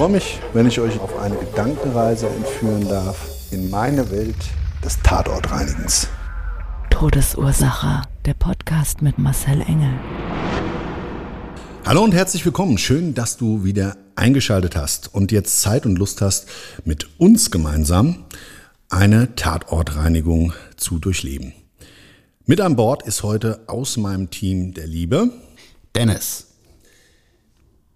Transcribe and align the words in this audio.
Ich 0.00 0.02
freue 0.02 0.12
mich, 0.12 0.38
wenn 0.54 0.66
ich 0.66 0.80
euch 0.80 0.98
auf 0.98 1.18
eine 1.18 1.36
Gedankenreise 1.36 2.26
entführen 2.26 2.88
darf 2.88 3.18
in 3.50 3.68
meine 3.68 4.10
Welt 4.10 4.34
des 4.82 4.98
Tatortreinigens. 5.02 6.08
Todesursache. 6.88 8.08
Der 8.24 8.32
Podcast 8.32 9.02
mit 9.02 9.18
Marcel 9.18 9.60
Engel. 9.60 9.92
Hallo 11.84 12.02
und 12.02 12.14
herzlich 12.14 12.46
willkommen. 12.46 12.78
Schön, 12.78 13.12
dass 13.12 13.36
du 13.36 13.62
wieder 13.62 13.98
eingeschaltet 14.16 14.74
hast 14.74 15.14
und 15.14 15.32
jetzt 15.32 15.60
Zeit 15.60 15.84
und 15.84 15.98
Lust 15.98 16.22
hast, 16.22 16.48
mit 16.86 17.20
uns 17.20 17.50
gemeinsam 17.50 18.24
eine 18.88 19.34
Tatortreinigung 19.34 20.54
zu 20.78 20.98
durchleben. 20.98 21.52
Mit 22.46 22.62
an 22.62 22.74
Bord 22.74 23.02
ist 23.02 23.22
heute 23.22 23.64
aus 23.66 23.98
meinem 23.98 24.30
Team 24.30 24.72
der 24.72 24.86
Liebe 24.86 25.30
Dennis. 25.94 26.46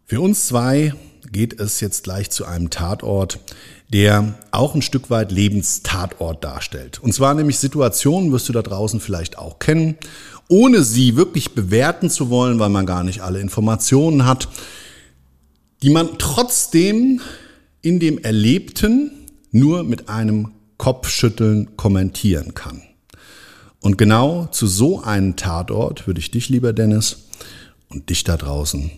Für 0.04 0.20
uns 0.20 0.48
zwei 0.48 0.92
geht 1.32 1.60
es 1.60 1.80
jetzt 1.80 2.04
gleich 2.04 2.30
zu 2.30 2.44
einem 2.44 2.70
Tatort, 2.70 3.38
der 3.92 4.34
auch 4.50 4.74
ein 4.74 4.82
Stück 4.82 5.10
weit 5.10 5.30
Lebenstatort 5.30 6.42
darstellt. 6.42 7.00
Und 7.00 7.12
zwar 7.12 7.34
nämlich 7.34 7.58
Situationen, 7.58 8.32
wirst 8.32 8.48
du 8.48 8.52
da 8.52 8.62
draußen 8.62 9.00
vielleicht 9.00 9.38
auch 9.38 9.58
kennen, 9.58 9.96
ohne 10.48 10.82
sie 10.82 11.16
wirklich 11.16 11.52
bewerten 11.54 12.10
zu 12.10 12.30
wollen, 12.30 12.58
weil 12.58 12.70
man 12.70 12.86
gar 12.86 13.04
nicht 13.04 13.20
alle 13.20 13.40
Informationen 13.40 14.26
hat, 14.26 14.48
die 15.82 15.90
man 15.90 16.18
trotzdem 16.18 17.20
in 17.82 18.00
dem 18.00 18.18
Erlebten 18.18 19.10
nur 19.50 19.84
mit 19.84 20.08
einem 20.08 20.52
Kopfschütteln 20.78 21.76
kommentieren 21.76 22.54
kann. 22.54 22.82
Und 23.80 23.98
genau 23.98 24.46
zu 24.46 24.66
so 24.66 25.02
einem 25.02 25.36
Tatort 25.36 26.06
würde 26.06 26.18
ich 26.18 26.30
dich, 26.30 26.48
lieber 26.48 26.72
Dennis, 26.72 27.28
und 27.88 28.08
dich 28.08 28.24
da 28.24 28.36
draußen 28.36 28.90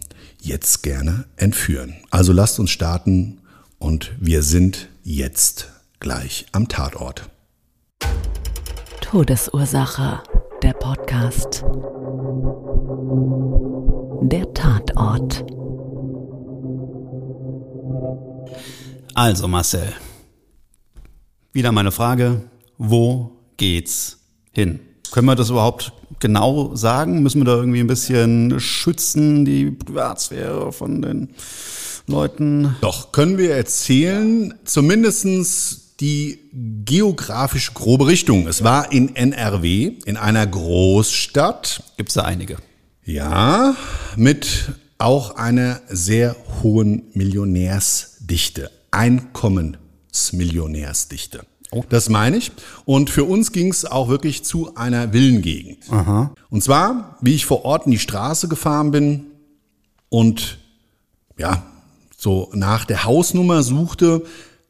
jetzt 0.47 0.83
gerne 0.83 1.25
entführen. 1.37 1.95
Also 2.11 2.33
lasst 2.33 2.59
uns 2.59 2.71
starten 2.71 3.41
und 3.79 4.13
wir 4.21 4.43
sind 4.43 4.89
jetzt 5.03 5.71
gleich 6.01 6.47
am 6.53 6.69
Tatort. 6.69 7.29
Todesursache. 9.01 10.23
Der 10.63 10.73
Podcast. 10.73 11.65
Der 14.23 14.53
Tatort. 14.55 15.45
Also 19.15 19.49
Marcel, 19.49 19.93
wieder 21.53 21.73
meine 21.73 21.93
Frage, 21.93 22.43
wo 22.79 23.33
geht's 23.57 24.19
hin? 24.53 24.81
Können 25.11 25.27
wir 25.27 25.35
das 25.35 25.51
überhaupt 25.51 25.93
genau 26.19 26.75
sagen? 26.75 27.23
Müssen 27.23 27.41
wir 27.41 27.47
da 27.47 27.57
irgendwie 27.57 27.81
ein 27.81 27.87
bisschen 27.87 28.59
schützen, 28.61 29.45
die 29.45 29.71
Privatsphäre 29.71 30.73
von 30.73 31.03
den 31.03 31.31
Leuten? 32.07 32.77
Doch, 32.81 33.13
können 33.13 33.37
wir 33.39 33.55
erzählen, 33.55 34.55
zumindestens 34.65 35.95
die 36.01 36.41
geografisch 36.85 37.73
grobe 37.75 38.07
Richtung. 38.07 38.47
Es 38.47 38.63
war 38.63 38.93
in 38.93 39.17
NRW, 39.17 39.95
in 40.05 40.17
einer 40.17 40.47
Großstadt. 40.47 41.83
Gibt's 41.97 42.15
da 42.15 42.23
einige? 42.23 42.59
Ja, 43.05 43.75
mit 44.17 44.71
auch 44.99 45.35
einer 45.37 45.81
sehr 45.89 46.37
hohen 46.63 47.11
Millionärsdichte, 47.15 48.71
Einkommensmillionärsdichte. 48.91 51.47
Das 51.89 52.09
meine 52.09 52.37
ich. 52.37 52.53
Und 52.85 53.11
für 53.11 53.25
uns 53.25 53.53
ging 53.53 53.71
es 53.71 53.85
auch 53.85 54.09
wirklich 54.09 54.45
zu 54.45 54.75
einer 54.77 55.13
Villengegend. 55.13 55.79
Aha. 55.91 56.33
Und 56.51 56.63
zwar, 56.63 57.17
wie 57.21 57.35
ich 57.35 57.47
vor 57.47 57.65
Ort 57.65 57.87
in 57.87 57.93
die 57.93 57.99
Straße 57.99 58.49
gefahren 58.49 58.91
bin 58.91 59.27
und 60.09 60.59
ja, 61.39 61.63
so 62.17 62.49
nach 62.55 62.85
der 62.85 63.05
Hausnummer 63.05 63.63
suchte, 63.63 64.23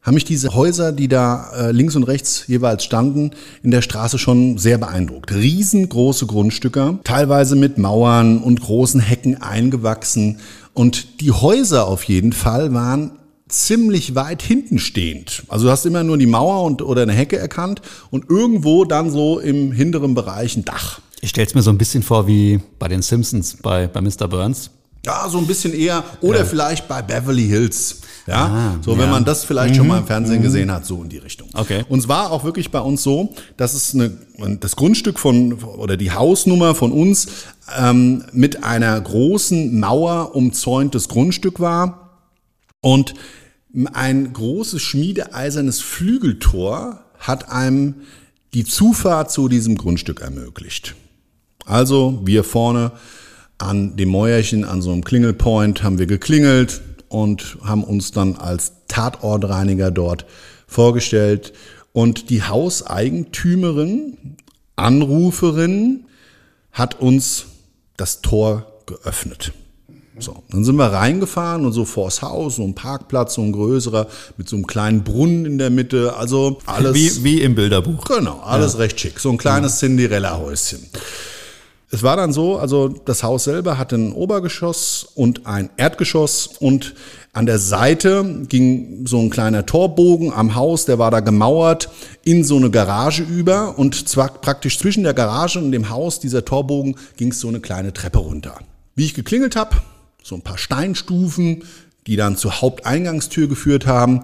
haben 0.07 0.13
mich 0.13 0.25
diese 0.25 0.55
Häuser, 0.55 0.93
die 0.93 1.09
da 1.09 1.49
äh, 1.53 1.71
links 1.71 1.97
und 1.97 2.03
rechts 2.03 2.47
jeweils 2.47 2.85
standen, 2.85 3.31
in 3.61 3.71
der 3.71 3.81
Straße 3.81 4.17
schon 4.17 4.57
sehr 4.57 4.77
beeindruckt. 4.77 5.33
Riesengroße 5.33 6.27
Grundstücke, 6.27 6.99
teilweise 7.03 7.57
mit 7.57 7.77
Mauern 7.77 8.37
und 8.37 8.61
großen 8.61 9.01
Hecken 9.01 9.41
eingewachsen. 9.41 10.39
Und 10.73 11.19
die 11.19 11.33
Häuser 11.33 11.87
auf 11.87 12.03
jeden 12.03 12.31
Fall 12.31 12.73
waren 12.73 13.11
ziemlich 13.49 14.15
weit 14.15 14.41
hinten 14.41 14.79
stehend. 14.79 15.43
Also 15.47 15.65
du 15.65 15.71
hast 15.71 15.85
immer 15.85 16.03
nur 16.03 16.17
die 16.17 16.25
Mauer 16.25 16.63
und, 16.63 16.81
oder 16.81 17.03
eine 17.03 17.13
Hecke 17.13 17.37
erkannt 17.37 17.81
und 18.11 18.29
irgendwo 18.29 18.85
dann 18.85 19.09
so 19.09 19.39
im 19.39 19.71
hinteren 19.71 20.13
Bereich 20.15 20.55
ein 20.57 20.65
Dach. 20.65 20.99
Ich 21.21 21.29
stelle 21.29 21.47
es 21.47 21.55
mir 21.55 21.61
so 21.61 21.71
ein 21.71 21.77
bisschen 21.77 22.03
vor 22.03 22.27
wie 22.27 22.59
bei 22.79 22.87
den 22.87 23.01
Simpsons, 23.01 23.57
bei, 23.61 23.87
bei 23.87 24.01
Mr. 24.01 24.27
Burns. 24.27 24.69
Ja, 25.05 25.27
so 25.29 25.37
ein 25.37 25.47
bisschen 25.47 25.73
eher. 25.73 26.03
Oder 26.21 26.39
ja. 26.39 26.45
vielleicht 26.45 26.87
bei 26.87 27.01
Beverly 27.01 27.47
Hills. 27.47 28.01
Ja, 28.27 28.45
Ah, 28.45 28.79
so 28.81 28.91
ja. 28.91 28.97
wenn 28.97 29.09
man 29.09 29.23
das 29.23 29.45
vielleicht 29.45 29.77
schon 29.77 29.87
mal 29.87 29.99
im 29.99 30.05
Fernsehen 30.05 30.41
gesehen 30.41 30.69
hat, 30.69 30.85
so 30.85 31.01
in 31.01 31.07
die 31.07 31.17
Richtung. 31.17 31.47
Okay. 31.53 31.85
Und 31.87 31.99
es 31.99 32.09
war 32.09 32.31
auch 32.31 32.43
wirklich 32.43 32.71
bei 32.71 32.81
uns 32.81 33.01
so, 33.03 33.33
dass 33.55 33.73
es 33.73 33.93
eine, 33.93 34.11
das 34.59 34.75
Grundstück 34.75 35.17
von 35.17 35.53
oder 35.53 35.95
die 35.95 36.11
Hausnummer 36.11 36.75
von 36.75 36.91
uns 36.91 37.27
ähm, 37.79 38.25
mit 38.33 38.65
einer 38.65 38.99
großen 38.99 39.79
Mauer 39.79 40.35
umzäuntes 40.35 41.07
Grundstück 41.07 41.61
war 41.61 42.06
und 42.87 43.15
ein 43.91 44.31
großes 44.31 44.81
schmiedeeisernes 44.81 45.81
Flügeltor 45.81 47.03
hat 47.19 47.51
einem 47.51 47.95
die 48.53 48.63
Zufahrt 48.63 49.29
zu 49.29 49.49
diesem 49.49 49.75
Grundstück 49.75 50.21
ermöglicht. 50.21 50.95
Also 51.65 52.21
wir 52.23 52.45
vorne 52.45 52.93
an 53.57 53.97
dem 53.97 54.07
Mäuerchen, 54.07 54.63
an 54.63 54.81
so 54.81 54.93
einem 54.93 55.03
Klingelpoint 55.03 55.83
haben 55.83 55.99
wir 55.99 56.05
geklingelt 56.05 56.81
und 57.09 57.57
haben 57.61 57.83
uns 57.83 58.11
dann 58.11 58.37
als 58.37 58.71
Tatortreiniger 58.87 59.91
dort 59.91 60.25
vorgestellt. 60.65 61.51
Und 61.91 62.29
die 62.29 62.43
Hauseigentümerin, 62.43 64.37
Anruferin, 64.77 66.05
hat 66.71 67.01
uns 67.01 67.47
das 67.97 68.21
Tor 68.21 68.65
geöffnet. 68.85 69.51
So, 70.19 70.43
dann 70.49 70.63
sind 70.63 70.77
wir 70.77 70.91
reingefahren 70.91 71.65
und 71.65 71.73
so 71.73 71.85
vors 71.85 72.21
Haus, 72.21 72.55
so 72.55 72.63
ein 72.63 72.73
Parkplatz, 72.73 73.35
so 73.35 73.41
ein 73.41 73.51
größerer, 73.51 74.07
mit 74.37 74.49
so 74.49 74.55
einem 74.55 74.65
kleinen 74.65 75.03
Brunnen 75.03 75.45
in 75.45 75.57
der 75.57 75.69
Mitte. 75.69 76.15
Also 76.15 76.57
alles. 76.65 76.95
Wie, 76.95 77.23
wie 77.23 77.41
im 77.41 77.55
Bilderbuch. 77.55 78.05
Genau, 78.05 78.39
alles 78.39 78.77
recht 78.79 78.99
schick. 78.99 79.19
So 79.19 79.29
ein 79.29 79.37
kleines 79.37 79.79
Cinderella-Häuschen. 79.79 80.79
Es 81.89 82.03
war 82.03 82.17
dann 82.17 82.33
so, 82.33 82.57
also 82.57 82.89
das 82.89 83.23
Haus 83.23 83.45
selber 83.45 83.77
hatte 83.77 83.95
ein 83.95 84.11
Obergeschoss 84.11 85.07
und 85.15 85.45
ein 85.47 85.69
Erdgeschoss 85.77 86.49
und 86.59 86.95
an 87.31 87.45
der 87.45 87.59
Seite 87.59 88.43
ging 88.49 89.05
so 89.07 89.19
ein 89.19 89.29
kleiner 89.29 89.65
Torbogen 89.65 90.33
am 90.33 90.55
Haus, 90.55 90.83
der 90.83 90.99
war 90.99 91.11
da 91.11 91.21
gemauert 91.21 91.89
in 92.25 92.43
so 92.43 92.57
eine 92.57 92.71
Garage 92.71 93.23
über 93.23 93.79
und 93.79 94.09
zwar 94.09 94.33
praktisch 94.33 94.79
zwischen 94.79 95.03
der 95.03 95.13
Garage 95.13 95.59
und 95.59 95.71
dem 95.71 95.89
Haus, 95.89 96.19
dieser 96.19 96.43
Torbogen, 96.43 96.97
ging 97.15 97.31
es 97.31 97.39
so 97.39 97.47
eine 97.47 97.61
kleine 97.61 97.93
Treppe 97.93 98.19
runter. 98.19 98.59
Wie 98.95 99.05
ich 99.05 99.13
geklingelt 99.13 99.55
habe, 99.55 99.77
so 100.27 100.35
ein 100.35 100.41
paar 100.41 100.57
Steinstufen, 100.57 101.63
die 102.05 102.17
dann 102.17 102.35
zur 102.35 102.61
Haupteingangstür 102.61 103.47
geführt 103.47 103.87
haben, 103.87 104.23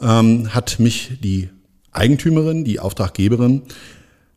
ähm, 0.00 0.54
hat 0.54 0.78
mich 0.78 1.18
die 1.22 1.48
Eigentümerin, 1.92 2.64
die 2.64 2.78
Auftraggeberin 2.78 3.62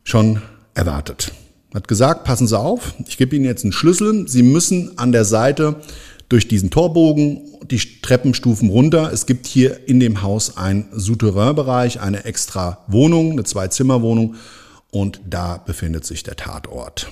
schon 0.02 0.40
erwartet. 0.74 1.32
Hat 1.74 1.88
gesagt, 1.88 2.24
passen 2.24 2.46
Sie 2.46 2.58
auf, 2.58 2.94
ich 3.06 3.18
gebe 3.18 3.36
Ihnen 3.36 3.44
jetzt 3.44 3.64
einen 3.64 3.72
Schlüssel. 3.72 4.28
Sie 4.28 4.42
müssen 4.42 4.96
an 4.96 5.12
der 5.12 5.24
Seite 5.24 5.76
durch 6.28 6.48
diesen 6.48 6.70
Torbogen 6.70 7.42
die 7.70 7.80
Treppenstufen 8.00 8.70
runter. 8.70 9.12
Es 9.12 9.26
gibt 9.26 9.46
hier 9.46 9.88
in 9.88 10.00
dem 10.00 10.22
Haus 10.22 10.56
einen 10.56 10.86
Souterrain-Bereich, 10.92 12.00
eine 12.00 12.24
extra 12.24 12.78
Wohnung, 12.86 13.32
eine 13.32 13.44
Zwei-Zimmer-Wohnung 13.44 14.36
und 14.90 15.20
da 15.28 15.58
befindet 15.58 16.06
sich 16.06 16.22
der 16.22 16.36
Tatort. 16.36 17.10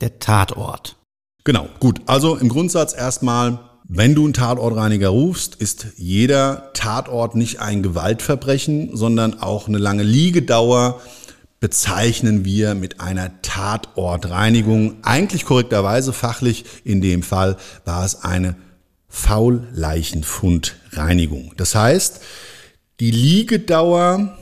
Der 0.00 0.18
Tatort. 0.18 0.96
Genau, 1.44 1.68
gut. 1.80 2.00
Also 2.06 2.36
im 2.36 2.48
Grundsatz 2.48 2.94
erstmal, 2.94 3.58
wenn 3.84 4.14
du 4.14 4.24
einen 4.24 4.32
Tatortreiniger 4.32 5.08
rufst, 5.08 5.56
ist 5.56 5.88
jeder 5.96 6.70
Tatort 6.72 7.34
nicht 7.34 7.60
ein 7.60 7.82
Gewaltverbrechen, 7.82 8.96
sondern 8.96 9.40
auch 9.40 9.66
eine 9.66 9.78
lange 9.78 10.04
Liegedauer 10.04 11.00
bezeichnen 11.58 12.44
wir 12.44 12.74
mit 12.74 13.00
einer 13.00 13.42
Tatortreinigung. 13.42 14.98
Eigentlich 15.02 15.44
korrekterweise 15.44 16.12
fachlich 16.12 16.64
in 16.84 17.00
dem 17.00 17.22
Fall 17.22 17.56
war 17.84 18.04
es 18.04 18.24
eine 18.24 18.56
Faulleichenfundreinigung. 19.08 21.52
Das 21.56 21.74
heißt, 21.74 22.20
die 22.98 23.10
Liegedauer 23.10 24.38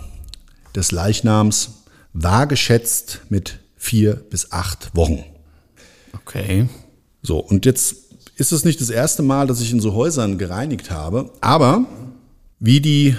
des 0.74 0.92
Leichnams 0.92 1.82
war 2.12 2.46
geschätzt 2.46 3.22
mit 3.28 3.58
vier 3.76 4.14
bis 4.14 4.52
acht 4.52 4.94
Wochen. 4.94 5.24
Okay. 6.14 6.68
So, 7.22 7.38
und 7.38 7.66
jetzt 7.66 7.96
ist 8.36 8.52
es 8.52 8.64
nicht 8.64 8.80
das 8.80 8.90
erste 8.90 9.22
Mal, 9.22 9.46
dass 9.46 9.60
ich 9.60 9.72
in 9.72 9.80
so 9.80 9.94
Häusern 9.94 10.38
gereinigt 10.38 10.90
habe, 10.90 11.30
aber 11.40 11.84
wie 12.58 12.80
die 12.80 13.16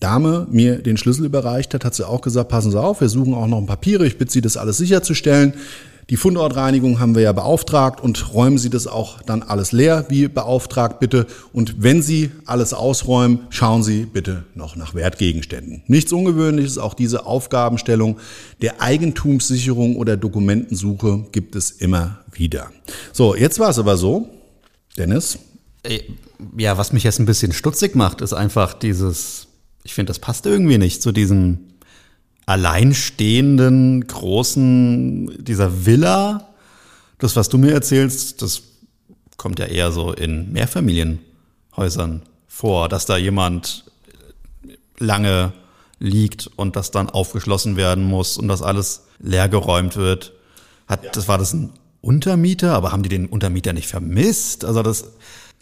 Dame 0.00 0.46
mir 0.50 0.82
den 0.82 0.96
Schlüssel 0.96 1.24
überreicht 1.24 1.72
hat, 1.74 1.84
hat 1.84 1.94
sie 1.94 2.06
auch 2.06 2.20
gesagt, 2.20 2.50
passen 2.50 2.70
Sie 2.70 2.80
auf, 2.80 3.00
wir 3.00 3.08
suchen 3.08 3.34
auch 3.34 3.46
noch 3.46 3.58
ein 3.58 3.66
Papiere, 3.66 4.06
ich 4.06 4.18
bitte 4.18 4.32
Sie, 4.32 4.40
das 4.40 4.56
alles 4.56 4.76
sicherzustellen. 4.76 5.54
Die 6.10 6.16
Fundortreinigung 6.16 7.00
haben 7.00 7.14
wir 7.14 7.22
ja 7.22 7.32
beauftragt 7.32 8.00
und 8.00 8.34
räumen 8.34 8.58
Sie 8.58 8.68
das 8.70 8.86
auch 8.86 9.22
dann 9.22 9.42
alles 9.42 9.72
leer, 9.72 10.06
wie 10.08 10.28
beauftragt 10.28 11.00
bitte. 11.00 11.26
Und 11.52 11.82
wenn 11.82 12.02
Sie 12.02 12.30
alles 12.44 12.74
ausräumen, 12.74 13.40
schauen 13.48 13.82
Sie 13.82 14.04
bitte 14.04 14.44
noch 14.54 14.76
nach 14.76 14.94
Wertgegenständen. 14.94 15.82
Nichts 15.86 16.12
Ungewöhnliches, 16.12 16.78
auch 16.78 16.94
diese 16.94 17.24
Aufgabenstellung 17.26 18.18
der 18.60 18.82
Eigentumssicherung 18.82 19.96
oder 19.96 20.16
Dokumentensuche 20.16 21.26
gibt 21.32 21.56
es 21.56 21.70
immer 21.70 22.18
wieder. 22.32 22.70
So, 23.12 23.34
jetzt 23.34 23.58
war 23.58 23.70
es 23.70 23.78
aber 23.78 23.96
so, 23.96 24.28
Dennis. 24.98 25.38
Äh, 25.82 26.00
ja, 26.58 26.76
was 26.76 26.92
mich 26.92 27.04
jetzt 27.04 27.18
ein 27.18 27.26
bisschen 27.26 27.52
stutzig 27.52 27.94
macht, 27.94 28.20
ist 28.20 28.34
einfach 28.34 28.74
dieses 28.74 29.48
ich 29.84 29.92
finde, 29.92 30.10
das 30.10 30.18
passt 30.18 30.46
irgendwie 30.46 30.78
nicht 30.78 31.02
zu 31.02 31.12
diesem 31.12 31.58
alleinstehenden, 32.46 34.06
großen, 34.06 35.44
dieser 35.44 35.86
Villa. 35.86 36.48
Das, 37.18 37.36
was 37.36 37.48
du 37.48 37.58
mir 37.58 37.72
erzählst, 37.72 38.42
das 38.42 38.62
kommt 39.36 39.58
ja 39.58 39.66
eher 39.66 39.92
so 39.92 40.12
in 40.12 40.52
Mehrfamilienhäusern 40.52 42.22
vor, 42.46 42.88
dass 42.88 43.06
da 43.06 43.16
jemand 43.16 43.84
lange 44.98 45.52
liegt 45.98 46.50
und 46.56 46.76
das 46.76 46.90
dann 46.90 47.10
aufgeschlossen 47.10 47.76
werden 47.76 48.04
muss 48.04 48.36
und 48.36 48.48
das 48.48 48.62
alles 48.62 49.04
leergeräumt 49.18 49.96
wird. 49.96 50.32
Hat, 50.86 51.16
das 51.16 51.28
war 51.28 51.38
das 51.38 51.52
ein 51.52 51.70
Untermieter, 52.00 52.74
aber 52.74 52.92
haben 52.92 53.02
die 53.02 53.08
den 53.08 53.26
Untermieter 53.26 53.72
nicht 53.72 53.88
vermisst? 53.88 54.64
Also 54.64 54.82
das. 54.82 55.12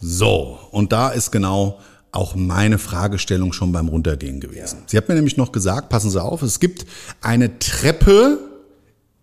So, 0.00 0.58
und 0.72 0.90
da 0.90 1.10
ist 1.10 1.30
genau 1.30 1.78
auch 2.12 2.34
meine 2.34 2.78
Fragestellung 2.78 3.52
schon 3.52 3.72
beim 3.72 3.88
Runtergehen 3.88 4.38
gewesen. 4.38 4.78
Sie 4.86 4.96
hat 4.96 5.08
mir 5.08 5.14
nämlich 5.14 5.38
noch 5.38 5.50
gesagt, 5.50 5.88
passen 5.88 6.10
Sie 6.10 6.22
auf, 6.22 6.42
es 6.42 6.60
gibt 6.60 6.86
eine 7.22 7.58
Treppe 7.58 8.38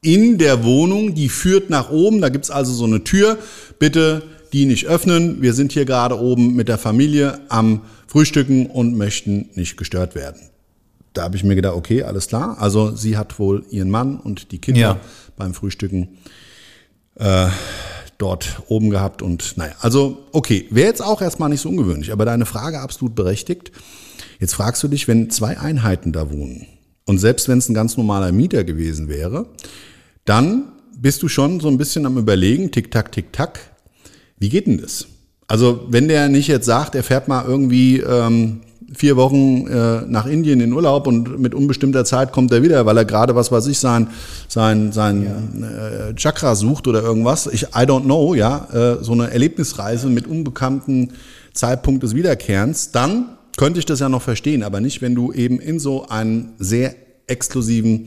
in 0.01 0.37
der 0.37 0.63
Wohnung, 0.63 1.13
die 1.13 1.29
führt 1.29 1.69
nach 1.69 1.91
oben. 1.91 2.21
Da 2.21 2.29
gibt's 2.29 2.49
also 2.49 2.73
so 2.73 2.85
eine 2.85 3.03
Tür. 3.03 3.37
Bitte 3.77 4.23
die 4.53 4.65
nicht 4.65 4.87
öffnen. 4.87 5.41
Wir 5.41 5.53
sind 5.53 5.73
hier 5.73 5.85
gerade 5.85 6.19
oben 6.19 6.55
mit 6.55 6.67
der 6.67 6.77
Familie 6.77 7.39
am 7.49 7.81
Frühstücken 8.07 8.65
und 8.65 8.97
möchten 8.97 9.49
nicht 9.53 9.77
gestört 9.77 10.15
werden. 10.15 10.41
Da 11.13 11.23
habe 11.23 11.35
ich 11.35 11.43
mir 11.43 11.55
gedacht, 11.55 11.75
okay, 11.75 12.03
alles 12.03 12.27
klar. 12.27 12.57
Also 12.59 12.95
sie 12.95 13.17
hat 13.17 13.37
wohl 13.39 13.65
ihren 13.69 13.89
Mann 13.89 14.19
und 14.19 14.51
die 14.51 14.59
Kinder 14.59 14.81
ja. 14.81 14.99
beim 15.37 15.53
Frühstücken 15.53 16.17
äh, 17.15 17.47
dort 18.19 18.61
oben 18.67 18.91
gehabt 18.91 19.23
und 19.23 19.57
naja, 19.57 19.73
also 19.79 20.19
okay, 20.33 20.67
wäre 20.69 20.87
jetzt 20.87 21.01
auch 21.01 21.21
erstmal 21.21 21.49
nicht 21.49 21.61
so 21.61 21.69
ungewöhnlich, 21.69 22.11
aber 22.11 22.25
deine 22.25 22.45
Frage 22.45 22.81
absolut 22.81 23.15
berechtigt. 23.15 23.71
Jetzt 24.39 24.53
fragst 24.53 24.83
du 24.83 24.87
dich, 24.87 25.07
wenn 25.07 25.31
zwei 25.31 25.57
Einheiten 25.57 26.11
da 26.11 26.29
wohnen 26.29 26.67
und 27.05 27.17
selbst 27.17 27.49
wenn 27.49 27.57
es 27.57 27.69
ein 27.69 27.73
ganz 27.73 27.97
normaler 27.97 28.31
Mieter 28.31 28.63
gewesen 28.63 29.09
wäre, 29.09 29.47
dann 30.25 30.73
bist 30.95 31.23
du 31.23 31.29
schon 31.29 31.59
so 31.59 31.69
ein 31.69 31.77
bisschen 31.77 32.05
am 32.05 32.17
überlegen, 32.17 32.71
tick 32.71 32.91
tack, 32.91 33.11
tick 33.11 33.33
tack, 33.33 33.59
wie 34.37 34.49
geht 34.49 34.67
denn 34.67 34.79
das? 34.79 35.07
Also 35.47 35.87
wenn 35.89 36.07
der 36.07 36.29
nicht 36.29 36.47
jetzt 36.47 36.65
sagt, 36.65 36.95
er 36.95 37.03
fährt 37.03 37.27
mal 37.27 37.45
irgendwie 37.45 37.99
ähm, 38.01 38.61
vier 38.95 39.15
Wochen 39.17 39.67
äh, 39.67 40.01
nach 40.07 40.25
Indien 40.25 40.61
in 40.61 40.73
Urlaub 40.73 41.07
und 41.07 41.39
mit 41.39 41.53
unbestimmter 41.53 42.05
Zeit 42.05 42.31
kommt 42.31 42.51
er 42.51 42.63
wieder, 42.63 42.85
weil 42.85 42.97
er 42.97 43.05
gerade, 43.05 43.35
was 43.35 43.51
weiß 43.51 43.67
ich, 43.67 43.79
sein, 43.79 44.07
sein, 44.47 44.91
sein 44.91 45.55
ja. 45.59 46.09
äh, 46.09 46.15
Chakra 46.15 46.55
sucht 46.55 46.87
oder 46.87 47.01
irgendwas. 47.01 47.47
Ich, 47.47 47.63
I 47.63 47.85
don't 47.85 48.03
know, 48.03 48.33
ja, 48.33 48.67
äh, 48.73 49.03
so 49.03 49.13
eine 49.13 49.31
Erlebnisreise 49.31 50.07
mit 50.07 50.27
unbekannten 50.27 51.13
Zeitpunkt 51.53 52.03
des 52.03 52.15
Wiederkehrens, 52.15 52.91
dann 52.91 53.37
könnte 53.57 53.79
ich 53.79 53.85
das 53.85 53.99
ja 53.99 54.09
noch 54.09 54.21
verstehen, 54.21 54.63
aber 54.63 54.79
nicht, 54.79 55.01
wenn 55.01 55.15
du 55.15 55.33
eben 55.33 55.59
in 55.59 55.79
so 55.79 56.07
einen 56.07 56.53
sehr 56.59 56.95
exklusiven 57.27 58.05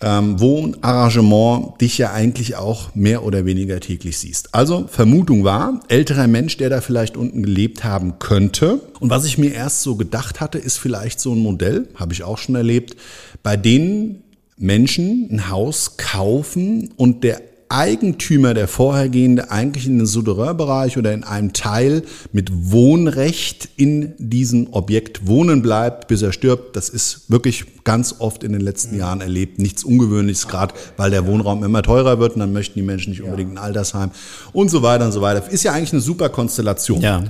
ähm, 0.00 0.38
Wohnarrangement 0.38 1.80
dich 1.80 1.98
ja 1.98 2.12
eigentlich 2.12 2.56
auch 2.56 2.94
mehr 2.94 3.24
oder 3.24 3.44
weniger 3.44 3.80
täglich 3.80 4.18
siehst. 4.18 4.54
Also 4.54 4.86
Vermutung 4.86 5.42
war, 5.44 5.80
älterer 5.88 6.28
Mensch, 6.28 6.56
der 6.56 6.70
da 6.70 6.80
vielleicht 6.80 7.16
unten 7.16 7.42
gelebt 7.42 7.82
haben 7.82 8.18
könnte. 8.18 8.80
Und 9.00 9.10
was 9.10 9.24
ich 9.24 9.38
mir 9.38 9.52
erst 9.52 9.82
so 9.82 9.96
gedacht 9.96 10.40
hatte, 10.40 10.58
ist 10.58 10.78
vielleicht 10.78 11.18
so 11.18 11.32
ein 11.32 11.40
Modell, 11.40 11.88
habe 11.96 12.12
ich 12.12 12.22
auch 12.22 12.38
schon 12.38 12.54
erlebt, 12.54 12.96
bei 13.42 13.56
denen 13.56 14.22
Menschen 14.56 15.28
ein 15.30 15.50
Haus 15.50 15.96
kaufen 15.96 16.92
und 16.96 17.24
der 17.24 17.40
Eigentümer, 17.70 18.54
der 18.54 18.66
vorhergehende, 18.68 19.50
eigentlich 19.50 19.86
in 19.86 19.98
den 19.98 20.06
Souterrain-Bereich 20.06 20.96
oder 20.96 21.12
in 21.12 21.24
einem 21.24 21.52
Teil 21.52 22.02
mit 22.32 22.50
Wohnrecht 22.72 23.68
in 23.76 24.14
diesem 24.18 24.72
Objekt 24.72 25.26
wohnen 25.26 25.60
bleibt, 25.60 26.08
bis 26.08 26.22
er 26.22 26.32
stirbt. 26.32 26.76
Das 26.76 26.88
ist 26.88 27.30
wirklich 27.30 27.84
ganz 27.84 28.16
oft 28.20 28.42
in 28.42 28.52
den 28.52 28.62
letzten 28.62 28.94
mhm. 28.94 29.00
Jahren 29.00 29.20
erlebt. 29.20 29.58
Nichts 29.58 29.84
Ungewöhnliches, 29.84 30.48
gerade 30.48 30.74
weil 30.96 31.10
der 31.10 31.26
Wohnraum 31.26 31.62
immer 31.62 31.82
teurer 31.82 32.18
wird 32.18 32.34
und 32.34 32.40
dann 32.40 32.52
möchten 32.52 32.78
die 32.78 32.84
Menschen 32.84 33.10
nicht 33.10 33.22
unbedingt 33.22 33.52
ein 33.52 33.58
Altersheim 33.58 34.10
und 34.52 34.70
so 34.70 34.82
weiter 34.82 35.04
und 35.04 35.12
so 35.12 35.20
weiter. 35.20 35.50
Ist 35.50 35.64
ja 35.64 35.72
eigentlich 35.72 35.92
eine 35.92 36.00
super 36.00 36.30
Konstellation. 36.30 37.00
Ja. 37.00 37.24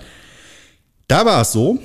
Da 1.08 1.24
war 1.24 1.42
es 1.42 1.52
so, 1.52 1.78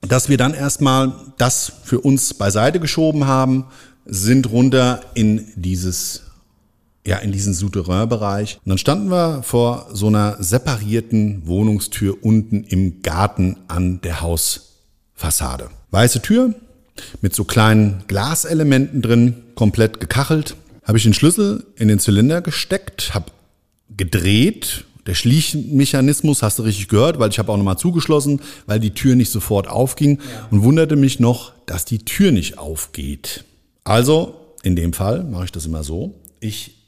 dass 0.00 0.28
wir 0.28 0.38
dann 0.38 0.54
erstmal 0.54 1.12
das 1.38 1.72
für 1.84 2.00
uns 2.00 2.34
beiseite 2.34 2.80
geschoben 2.80 3.26
haben, 3.26 3.66
sind 4.06 4.50
runter 4.50 5.00
in 5.14 5.46
dieses 5.54 6.29
ja, 7.06 7.16
in 7.18 7.32
diesen 7.32 7.54
Souterrain-Bereich. 7.54 8.58
Und 8.64 8.68
dann 8.68 8.78
standen 8.78 9.10
wir 9.10 9.42
vor 9.42 9.88
so 9.92 10.08
einer 10.08 10.42
separierten 10.42 11.46
Wohnungstür 11.46 12.16
unten 12.22 12.64
im 12.64 13.02
Garten 13.02 13.56
an 13.68 14.00
der 14.02 14.20
Hausfassade. 14.20 15.70
Weiße 15.90 16.22
Tür 16.22 16.54
mit 17.22 17.34
so 17.34 17.44
kleinen 17.44 18.04
Glaselementen 18.06 19.00
drin, 19.02 19.34
komplett 19.54 20.00
gekachelt. 20.00 20.56
Habe 20.84 20.98
ich 20.98 21.04
den 21.04 21.14
Schlüssel 21.14 21.66
in 21.76 21.88
den 21.88 21.98
Zylinder 21.98 22.42
gesteckt, 22.42 23.14
habe 23.14 23.26
gedreht. 23.96 24.84
Der 25.06 25.14
Schließmechanismus 25.14 26.42
hast 26.42 26.58
du 26.58 26.62
richtig 26.62 26.88
gehört, 26.88 27.18
weil 27.18 27.30
ich 27.30 27.38
habe 27.38 27.50
auch 27.50 27.56
nochmal 27.56 27.78
zugeschlossen, 27.78 28.42
weil 28.66 28.80
die 28.80 28.92
Tür 28.92 29.16
nicht 29.16 29.30
sofort 29.30 29.66
aufging 29.68 30.20
und 30.50 30.62
wunderte 30.62 30.96
mich 30.96 31.20
noch, 31.20 31.52
dass 31.64 31.86
die 31.86 32.00
Tür 32.00 32.32
nicht 32.32 32.58
aufgeht. 32.58 33.44
Also, 33.82 34.34
in 34.62 34.76
dem 34.76 34.92
Fall 34.92 35.24
mache 35.24 35.46
ich 35.46 35.52
das 35.52 35.64
immer 35.64 35.82
so. 35.82 36.14
Ich 36.38 36.79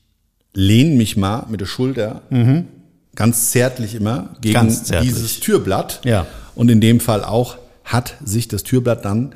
lehne 0.55 0.97
mich 0.97 1.17
mal 1.17 1.47
mit 1.49 1.61
der 1.61 1.67
Schulter 1.67 2.23
mhm. 2.31 2.67
ganz 3.15 3.51
zärtlich 3.51 3.95
immer 3.95 4.35
gegen 4.41 4.71
zärtlich. 4.71 5.13
dieses 5.13 5.41
Türblatt. 5.41 6.01
Ja. 6.05 6.27
Und 6.55 6.71
in 6.71 6.81
dem 6.81 7.01
Fall 7.01 7.25
auch 7.25 7.59
hat 7.85 8.17
sich 8.25 8.49
das 8.49 8.63
Türblatt 8.63 9.05
dann 9.05 9.35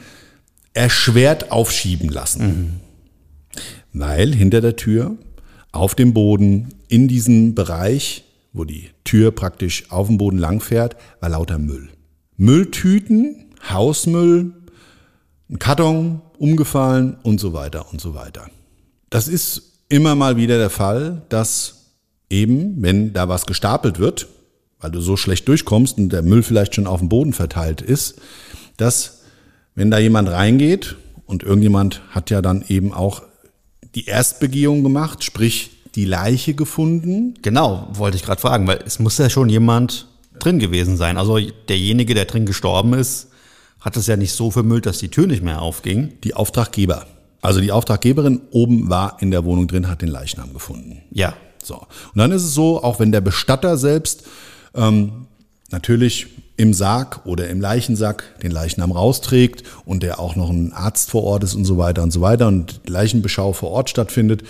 erschwert 0.74 1.50
aufschieben 1.50 2.08
lassen. 2.08 2.46
Mhm. 2.46 4.00
Weil 4.00 4.34
hinter 4.34 4.60
der 4.60 4.76
Tür 4.76 5.16
auf 5.72 5.94
dem 5.94 6.12
Boden 6.12 6.74
in 6.88 7.08
diesem 7.08 7.54
Bereich, 7.54 8.24
wo 8.52 8.64
die 8.64 8.90
Tür 9.04 9.30
praktisch 9.30 9.90
auf 9.90 10.08
dem 10.08 10.18
Boden 10.18 10.38
langfährt, 10.38 10.96
war 11.20 11.30
lauter 11.30 11.58
Müll. 11.58 11.88
Mülltüten, 12.36 13.46
Hausmüll, 13.68 14.52
ein 15.48 15.58
Karton 15.58 16.20
umgefallen 16.38 17.16
und 17.22 17.40
so 17.40 17.52
weiter 17.52 17.90
und 17.90 18.00
so 18.00 18.14
weiter. 18.14 18.50
Das 19.08 19.28
ist 19.28 19.75
immer 19.88 20.14
mal 20.14 20.36
wieder 20.36 20.58
der 20.58 20.70
Fall, 20.70 21.22
dass 21.28 21.92
eben, 22.30 22.82
wenn 22.82 23.12
da 23.12 23.28
was 23.28 23.46
gestapelt 23.46 23.98
wird, 23.98 24.28
weil 24.80 24.90
du 24.90 25.00
so 25.00 25.16
schlecht 25.16 25.48
durchkommst 25.48 25.98
und 25.98 26.10
der 26.10 26.22
Müll 26.22 26.42
vielleicht 26.42 26.74
schon 26.74 26.86
auf 26.86 27.00
dem 27.00 27.08
Boden 27.08 27.32
verteilt 27.32 27.80
ist, 27.80 28.20
dass 28.76 29.22
wenn 29.74 29.90
da 29.90 29.98
jemand 29.98 30.28
reingeht 30.28 30.96
und 31.26 31.42
irgendjemand 31.42 32.02
hat 32.10 32.30
ja 32.30 32.42
dann 32.42 32.64
eben 32.68 32.92
auch 32.92 33.22
die 33.94 34.06
Erstbegehung 34.06 34.82
gemacht, 34.82 35.24
sprich 35.24 35.70
die 35.94 36.04
Leiche 36.04 36.54
gefunden. 36.54 37.34
Genau, 37.42 37.88
wollte 37.92 38.16
ich 38.16 38.22
gerade 38.22 38.40
fragen, 38.40 38.66
weil 38.66 38.80
es 38.84 38.98
muss 38.98 39.18
ja 39.18 39.30
schon 39.30 39.48
jemand 39.48 40.06
drin 40.38 40.58
gewesen 40.58 40.96
sein. 40.96 41.16
Also 41.16 41.38
derjenige, 41.68 42.14
der 42.14 42.26
drin 42.26 42.44
gestorben 42.44 42.92
ist, 42.92 43.28
hat 43.80 43.96
es 43.96 44.06
ja 44.06 44.16
nicht 44.16 44.32
so 44.32 44.50
vermüllt, 44.50 44.84
dass 44.84 44.98
die 44.98 45.08
Tür 45.08 45.26
nicht 45.26 45.42
mehr 45.42 45.62
aufging. 45.62 46.14
Die 46.24 46.34
Auftraggeber. 46.34 47.06
Also 47.46 47.60
die 47.60 47.70
Auftraggeberin 47.70 48.40
oben 48.50 48.90
war 48.90 49.18
in 49.20 49.30
der 49.30 49.44
Wohnung 49.44 49.68
drin, 49.68 49.88
hat 49.88 50.02
den 50.02 50.08
Leichnam 50.08 50.52
gefunden. 50.52 51.02
Ja. 51.12 51.34
So. 51.62 51.76
Und 51.76 52.16
dann 52.16 52.32
ist 52.32 52.42
es 52.42 52.54
so, 52.54 52.82
auch 52.82 52.98
wenn 52.98 53.12
der 53.12 53.20
Bestatter 53.20 53.76
selbst 53.76 54.24
ähm, 54.74 55.28
natürlich 55.70 56.26
im 56.56 56.74
Sarg 56.74 57.24
oder 57.24 57.48
im 57.48 57.60
Leichensack 57.60 58.40
den 58.42 58.50
Leichnam 58.50 58.90
rausträgt 58.90 59.62
und 59.84 60.02
der 60.02 60.18
auch 60.18 60.34
noch 60.34 60.50
ein 60.50 60.72
Arzt 60.72 61.12
vor 61.12 61.22
Ort 61.22 61.44
ist 61.44 61.54
und 61.54 61.64
so 61.64 61.78
weiter 61.78 62.02
und 62.02 62.10
so 62.10 62.20
weiter 62.20 62.48
und 62.48 62.80
Leichenbeschau 62.84 63.52
vor 63.52 63.70
Ort 63.70 63.90
stattfindet, 63.90 64.42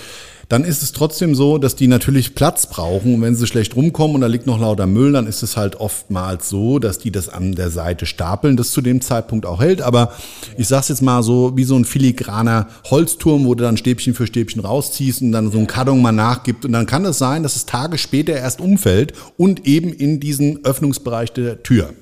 dann 0.48 0.64
ist 0.64 0.82
es 0.82 0.92
trotzdem 0.92 1.34
so, 1.34 1.58
dass 1.58 1.74
die 1.74 1.88
natürlich 1.88 2.34
Platz 2.34 2.66
brauchen. 2.66 3.14
Und 3.14 3.22
wenn 3.22 3.34
sie 3.34 3.46
schlecht 3.46 3.74
rumkommen 3.74 4.14
und 4.14 4.20
da 4.20 4.28
liegt 4.28 4.46
noch 4.46 4.60
lauter 4.60 4.86
Müll, 4.86 5.12
dann 5.12 5.26
ist 5.26 5.42
es 5.42 5.56
halt 5.56 5.76
oftmals 5.76 6.48
so, 6.48 6.78
dass 6.78 6.98
die 6.98 7.10
das 7.10 7.28
an 7.28 7.54
der 7.54 7.70
Seite 7.70 8.06
stapeln, 8.06 8.56
das 8.56 8.70
zu 8.70 8.80
dem 8.80 9.00
Zeitpunkt 9.00 9.44
auch 9.44 9.60
hält. 9.60 9.82
Aber 9.82 10.12
ich 10.56 10.68
sag's 10.68 10.88
jetzt 10.88 11.02
mal 11.02 11.22
so, 11.22 11.56
wie 11.56 11.64
so 11.64 11.76
ein 11.76 11.84
filigraner 11.84 12.68
Holzturm, 12.84 13.44
wo 13.44 13.54
du 13.54 13.64
dann 13.64 13.76
Stäbchen 13.76 14.14
für 14.14 14.26
Stäbchen 14.26 14.60
rausziehst 14.60 15.22
und 15.22 15.32
dann 15.32 15.50
so 15.50 15.58
ein 15.58 15.66
Karton 15.66 16.00
mal 16.00 16.12
nachgibt. 16.12 16.64
Und 16.64 16.72
dann 16.72 16.86
kann 16.86 17.04
es 17.04 17.18
sein, 17.18 17.42
dass 17.42 17.56
es 17.56 17.66
Tage 17.66 17.98
später 17.98 18.34
erst 18.34 18.60
umfällt 18.60 19.14
und 19.36 19.66
eben 19.66 19.92
in 19.92 20.20
diesen 20.20 20.64
Öffnungsbereich 20.64 21.32
der 21.32 21.64
Tür. 21.64 21.92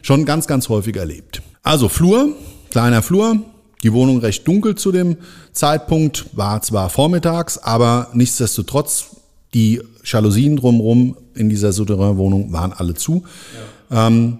Schon 0.00 0.24
ganz, 0.24 0.46
ganz 0.46 0.68
häufig 0.68 0.96
erlebt. 0.96 1.42
Also 1.62 1.88
Flur, 1.88 2.34
kleiner 2.70 3.02
Flur, 3.02 3.36
die 3.82 3.92
Wohnung 3.92 4.18
recht 4.18 4.46
dunkel 4.46 4.74
zu 4.74 4.92
dem 4.92 5.16
Zeitpunkt, 5.52 6.26
war 6.32 6.62
zwar 6.62 6.88
vormittags, 6.88 7.58
aber 7.58 8.08
nichtsdestotrotz, 8.12 9.06
die 9.54 9.82
Jalousien 10.04 10.56
drumherum 10.56 11.16
in 11.34 11.48
dieser 11.48 11.72
Souterrain-Wohnung 11.72 12.52
waren 12.52 12.72
alle 12.72 12.94
zu. 12.94 13.24
Ja. 13.90 14.06
Ähm, 14.06 14.38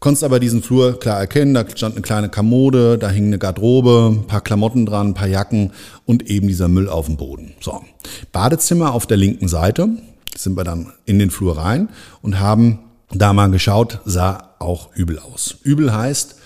konntest 0.00 0.24
aber 0.24 0.40
diesen 0.40 0.62
Flur 0.62 0.98
klar 0.98 1.18
erkennen, 1.18 1.54
da 1.54 1.64
stand 1.74 1.94
eine 1.94 2.02
kleine 2.02 2.28
Kommode, 2.28 2.98
da 2.98 3.10
hing 3.10 3.26
eine 3.26 3.38
Garderobe, 3.38 4.12
ein 4.14 4.26
paar 4.26 4.40
Klamotten 4.40 4.86
dran, 4.86 5.08
ein 5.08 5.14
paar 5.14 5.28
Jacken 5.28 5.72
und 6.04 6.28
eben 6.30 6.48
dieser 6.48 6.68
Müll 6.68 6.88
auf 6.88 7.06
dem 7.06 7.16
Boden. 7.16 7.54
So. 7.60 7.82
Badezimmer 8.32 8.92
auf 8.92 9.06
der 9.06 9.16
linken 9.16 9.48
Seite, 9.48 9.88
sind 10.36 10.56
wir 10.56 10.64
dann 10.64 10.92
in 11.06 11.18
den 11.18 11.30
Flur 11.30 11.58
rein 11.58 11.88
und 12.22 12.40
haben 12.40 12.78
da 13.12 13.32
mal 13.32 13.50
geschaut, 13.50 14.00
sah 14.04 14.54
auch 14.58 14.94
übel 14.94 15.18
aus. 15.18 15.56
Übel 15.62 15.94
heißt, 15.94 16.36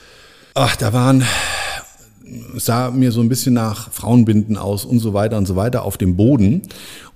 ach, 0.55 0.77
da 0.77 0.93
waren 0.93 1.25
sah 2.57 2.91
mir 2.91 3.13
so 3.13 3.21
ein 3.21 3.29
bisschen 3.29 3.55
nach 3.55 3.91
Frauenbinden 3.93 4.57
aus 4.57 4.85
und 4.85 4.99
so 5.01 5.15
weiter 5.15 5.39
und 5.39 5.47
so 5.47 5.57
weiter 5.57 5.85
auf 5.85 5.97
dem 5.99 6.17
Boden. 6.17 6.63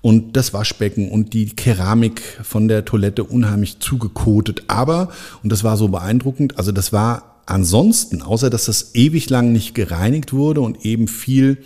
Und 0.02 0.36
das 0.36 0.52
Waschbecken 0.52 1.10
und 1.10 1.32
die 1.32 1.46
Keramik 1.46 2.20
von 2.42 2.68
der 2.68 2.84
Toilette 2.84 3.24
unheimlich 3.24 3.78
zugekotet. 3.78 4.64
Aber, 4.68 5.08
und 5.42 5.50
das 5.50 5.64
war 5.64 5.76
so 5.76 5.88
beeindruckend, 5.88 6.58
also 6.58 6.72
das 6.72 6.92
war 6.92 7.40
ansonsten, 7.46 8.22
außer 8.22 8.50
dass 8.50 8.66
das 8.66 8.94
ewig 8.94 9.30
lang 9.30 9.52
nicht 9.52 9.74
gereinigt 9.74 10.32
wurde 10.32 10.60
und 10.60 10.84
eben 10.84 11.08
viel, 11.08 11.58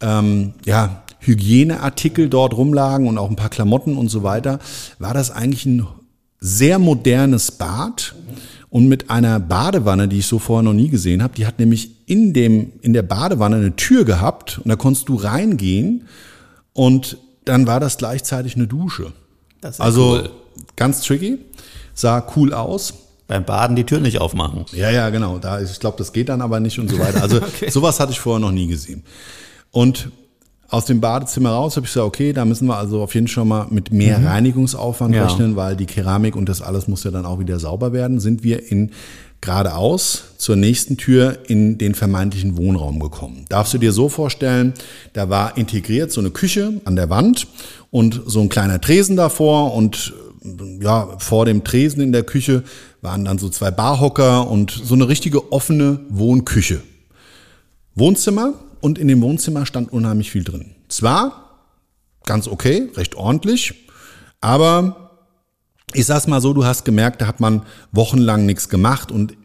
ähm, 0.00 0.54
ja, 0.66 1.02
Hygieneartikel 1.20 2.28
dort 2.30 2.56
rumlagen 2.56 3.06
und 3.06 3.18
auch 3.18 3.28
ein 3.28 3.36
paar 3.36 3.50
Klamotten 3.50 3.96
und 3.96 4.08
so 4.08 4.22
weiter, 4.22 4.58
war 4.98 5.12
das 5.12 5.30
eigentlich 5.30 5.66
ein 5.66 5.86
sehr 6.40 6.78
modernes 6.78 7.52
Bad 7.52 8.14
und 8.70 8.88
mit 8.88 9.10
einer 9.10 9.40
Badewanne, 9.40 10.08
die 10.08 10.20
ich 10.20 10.26
so 10.26 10.38
vorher 10.38 10.62
noch 10.62 10.72
nie 10.72 10.88
gesehen 10.88 11.22
habe. 11.22 11.34
Die 11.34 11.46
hat 11.46 11.58
nämlich 11.58 11.90
in, 12.06 12.32
dem, 12.32 12.72
in 12.82 12.92
der 12.92 13.02
Badewanne 13.02 13.56
eine 13.56 13.76
Tür 13.76 14.04
gehabt 14.04 14.60
und 14.62 14.68
da 14.68 14.76
konntest 14.76 15.08
du 15.08 15.16
reingehen 15.16 16.06
und 16.72 17.18
dann 17.44 17.66
war 17.66 17.80
das 17.80 17.98
gleichzeitig 17.98 18.54
eine 18.54 18.68
Dusche. 18.68 19.12
also 19.78 20.12
cool. 20.12 20.30
ganz 20.76 21.02
tricky, 21.02 21.38
sah 21.94 22.24
cool 22.36 22.54
aus. 22.54 22.94
Beim 23.26 23.44
Baden 23.44 23.76
die 23.76 23.84
Tür 23.84 24.00
nicht 24.00 24.20
aufmachen. 24.20 24.66
Ja, 24.72 24.90
ja, 24.90 25.08
genau. 25.10 25.38
Da, 25.38 25.60
ich 25.60 25.78
glaube, 25.78 25.96
das 25.98 26.12
geht 26.12 26.28
dann 26.28 26.40
aber 26.40 26.58
nicht 26.58 26.80
und 26.80 26.90
so 26.90 26.98
weiter. 26.98 27.22
Also 27.22 27.36
okay. 27.42 27.70
sowas 27.70 28.00
hatte 28.00 28.10
ich 28.10 28.18
vorher 28.18 28.40
noch 28.40 28.50
nie 28.50 28.66
gesehen. 28.66 29.04
Und 29.70 30.10
aus 30.70 30.84
dem 30.84 31.00
Badezimmer 31.00 31.50
raus 31.50 31.76
habe 31.76 31.86
ich 31.86 31.92
gesagt, 31.92 32.06
okay, 32.06 32.32
da 32.32 32.44
müssen 32.44 32.66
wir 32.66 32.76
also 32.76 33.02
auf 33.02 33.14
jeden 33.14 33.26
Fall 33.26 33.34
schon 33.34 33.48
mal 33.48 33.66
mit 33.70 33.92
mehr 33.92 34.18
mhm. 34.18 34.26
Reinigungsaufwand 34.26 35.14
ja. 35.14 35.26
rechnen, 35.26 35.56
weil 35.56 35.76
die 35.76 35.86
Keramik 35.86 36.36
und 36.36 36.48
das 36.48 36.62
alles 36.62 36.86
muss 36.86 37.04
ja 37.04 37.10
dann 37.10 37.26
auch 37.26 37.40
wieder 37.40 37.58
sauber 37.58 37.92
werden. 37.92 38.20
Sind 38.20 38.44
wir 38.44 38.70
in 38.70 38.92
geradeaus 39.40 40.24
zur 40.36 40.56
nächsten 40.56 40.96
Tür 40.96 41.38
in 41.48 41.78
den 41.78 41.94
vermeintlichen 41.94 42.56
Wohnraum 42.56 43.00
gekommen. 43.00 43.46
Darfst 43.48 43.72
du 43.72 43.78
dir 43.78 43.92
so 43.92 44.08
vorstellen, 44.08 44.74
da 45.14 45.28
war 45.28 45.56
integriert 45.56 46.12
so 46.12 46.20
eine 46.20 46.30
Küche 46.30 46.80
an 46.84 46.94
der 46.94 47.10
Wand 47.10 47.46
und 47.90 48.20
so 48.26 48.40
ein 48.40 48.48
kleiner 48.48 48.80
Tresen 48.80 49.16
davor 49.16 49.74
und 49.74 50.12
ja, 50.80 51.08
vor 51.18 51.46
dem 51.46 51.64
Tresen 51.64 52.00
in 52.02 52.12
der 52.12 52.22
Küche 52.22 52.62
waren 53.02 53.24
dann 53.24 53.38
so 53.38 53.48
zwei 53.48 53.70
Barhocker 53.70 54.48
und 54.48 54.70
so 54.70 54.94
eine 54.94 55.08
richtige 55.08 55.52
offene 55.52 56.00
Wohnküche. 56.08 56.80
Wohnzimmer, 57.94 58.54
und 58.80 58.98
in 58.98 59.08
dem 59.08 59.22
Wohnzimmer 59.22 59.66
stand 59.66 59.92
unheimlich 59.92 60.30
viel 60.30 60.44
drin. 60.44 60.74
Zwar 60.88 61.50
ganz 62.24 62.48
okay, 62.48 62.90
recht 62.96 63.14
ordentlich, 63.14 63.74
aber 64.40 65.10
ich 65.92 66.06
sag's 66.06 66.26
mal 66.26 66.40
so, 66.40 66.52
du 66.52 66.64
hast 66.64 66.84
gemerkt, 66.84 67.20
da 67.20 67.26
hat 67.26 67.40
man 67.40 67.62
wochenlang 67.92 68.46
nichts 68.46 68.68
gemacht 68.68 69.10
und 69.10 69.36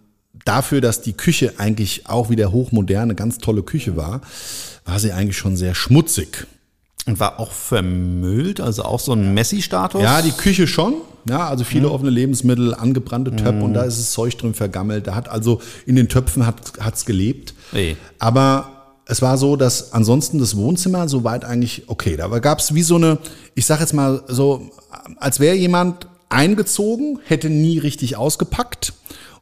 dafür, 0.45 0.79
dass 0.79 1.01
die 1.01 1.13
Küche 1.13 1.53
eigentlich 1.57 2.07
auch 2.07 2.29
wieder 2.29 2.51
hochmoderne, 2.51 3.15
ganz 3.15 3.39
tolle 3.39 3.63
Küche 3.63 3.97
war, 3.97 4.21
war 4.85 4.99
sie 4.99 5.11
eigentlich 5.11 5.37
schon 5.37 5.57
sehr 5.57 5.75
schmutzig. 5.75 6.47
Und 7.07 7.19
war 7.19 7.39
auch 7.39 7.51
vermüllt, 7.51 8.59
also 8.59 8.83
auch 8.83 8.99
so 8.99 9.13
ein 9.13 9.35
Messi-Status? 9.35 10.01
Ja, 10.01 10.23
die 10.23 10.31
Küche 10.31 10.65
schon. 10.65 10.95
Ja, 11.29 11.47
also 11.47 11.63
viele 11.63 11.87
mhm. 11.87 11.93
offene 11.93 12.09
Lebensmittel, 12.09 12.73
angebrannte 12.73 13.35
Töpfe 13.35 13.53
mhm. 13.53 13.63
und 13.63 13.73
da 13.75 13.83
ist 13.83 13.99
das 13.99 14.11
Zeug 14.11 14.35
drin 14.37 14.55
vergammelt. 14.55 15.05
Da 15.05 15.13
hat 15.13 15.29
also 15.29 15.61
in 15.85 15.95
den 15.95 16.09
Töpfen 16.09 16.47
hat 16.47 16.73
hat's 16.79 17.05
gelebt. 17.05 17.53
Nee. 17.71 17.95
Aber 18.17 18.74
es 19.07 19.21
war 19.21 19.37
so, 19.37 19.55
dass 19.55 19.93
ansonsten 19.93 20.39
das 20.39 20.55
Wohnzimmer 20.57 21.07
soweit 21.07 21.45
eigentlich 21.45 21.83
okay. 21.87 22.17
Da 22.17 22.27
gab 22.39 22.59
es 22.59 22.73
wie 22.73 22.81
so 22.81 22.95
eine, 22.95 23.19
ich 23.53 23.65
sag 23.65 23.79
jetzt 23.79 23.93
mal 23.93 24.23
so, 24.27 24.71
als 25.17 25.39
wäre 25.39 25.55
jemand 25.55 26.07
eingezogen, 26.29 27.19
hätte 27.25 27.49
nie 27.49 27.77
richtig 27.77 28.17
ausgepackt 28.17 28.93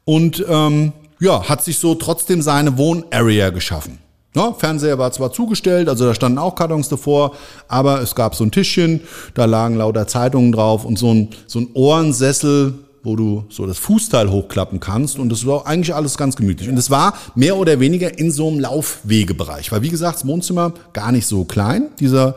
und 0.03 0.43
ähm, 0.49 0.91
ja, 1.19 1.47
hat 1.47 1.63
sich 1.63 1.79
so 1.79 1.95
trotzdem 1.95 2.41
seine 2.41 2.77
Wohnarea 2.77 3.49
geschaffen. 3.49 3.99
Ja, 4.35 4.51
Fernseher 4.53 4.97
war 4.97 5.11
zwar 5.11 5.31
zugestellt, 5.31 5.87
also 5.87 6.05
da 6.05 6.15
standen 6.15 6.39
auch 6.39 6.55
Kartons 6.55 6.89
davor, 6.89 7.33
aber 7.67 8.01
es 8.01 8.15
gab 8.15 8.35
so 8.35 8.43
ein 8.43 8.51
Tischchen, 8.51 9.01
da 9.35 9.45
lagen 9.45 9.75
lauter 9.75 10.07
Zeitungen 10.07 10.51
drauf 10.51 10.85
und 10.85 10.97
so 10.97 11.13
ein, 11.13 11.29
so 11.45 11.59
ein 11.59 11.69
Ohrensessel, 11.73 12.73
wo 13.03 13.15
du 13.15 13.45
so 13.49 13.67
das 13.67 13.77
Fußteil 13.77 14.31
hochklappen 14.31 14.79
kannst 14.79 15.19
und 15.19 15.29
das 15.29 15.45
war 15.45 15.67
eigentlich 15.67 15.93
alles 15.93 16.17
ganz 16.17 16.35
gemütlich. 16.35 16.69
Und 16.69 16.77
es 16.77 16.89
war 16.89 17.13
mehr 17.35 17.57
oder 17.57 17.79
weniger 17.79 18.17
in 18.17 18.31
so 18.31 18.47
einem 18.47 18.59
Laufwegebereich, 18.59 19.71
weil 19.71 19.81
wie 19.81 19.89
gesagt, 19.89 20.15
das 20.15 20.27
Wohnzimmer 20.27 20.73
gar 20.93 21.11
nicht 21.11 21.27
so 21.27 21.43
klein, 21.43 21.89
dieser 21.99 22.35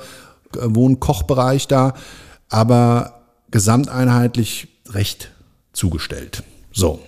äh, 0.54 0.58
Wohnkochbereich 0.62 1.68
da, 1.68 1.94
aber 2.48 3.22
gesamteinheitlich 3.50 4.68
recht 4.90 5.30
zugestellt. 5.72 6.42
So. 6.72 7.00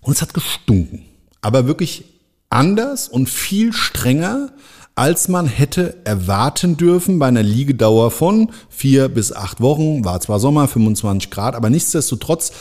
Und 0.00 0.14
es 0.14 0.22
hat 0.22 0.34
gestunken. 0.34 1.04
Aber 1.40 1.66
wirklich 1.66 2.04
anders 2.50 3.08
und 3.08 3.28
viel 3.28 3.72
strenger, 3.72 4.50
als 4.94 5.28
man 5.28 5.46
hätte 5.46 5.96
erwarten 6.04 6.76
dürfen 6.76 7.18
bei 7.18 7.28
einer 7.28 7.42
Liegedauer 7.42 8.10
von 8.10 8.50
vier 8.68 9.08
bis 9.08 9.32
acht 9.32 9.60
Wochen. 9.60 10.04
War 10.04 10.20
zwar 10.20 10.40
Sommer, 10.40 10.68
25 10.68 11.30
Grad, 11.30 11.54
aber 11.54 11.70
nichtsdestotrotz 11.70 12.52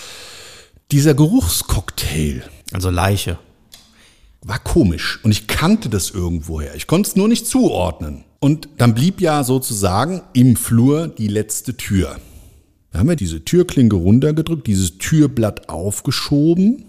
dieser 0.91 1.13
Geruchscocktail. 1.13 2.43
Also 2.72 2.89
Leiche. 2.89 3.38
War 4.41 4.60
komisch 4.60 5.19
und 5.24 5.31
ich 5.31 5.48
kannte 5.48 5.89
das 5.89 6.12
irgendwoher. 6.12 6.75
Ich 6.75 6.88
konnte 6.88 7.10
es 7.10 7.15
nur 7.15 7.27
nicht 7.27 7.46
zuordnen. 7.46 8.24
Und 8.39 8.69
dann 8.77 8.93
blieb 8.93 9.19
ja 9.19 9.43
sozusagen 9.43 10.22
im 10.34 10.55
Flur 10.55 11.10
die 11.10 11.27
letzte 11.27 11.75
Tür. 11.75 12.17
Da 12.91 13.00
haben 13.00 13.10
wir 13.10 13.17
diese 13.17 13.43
Türklinke 13.43 13.98
runtergedrückt, 13.98 14.65
dieses 14.65 14.98
Türblatt 14.98 15.67
aufgeschoben. 15.67 16.86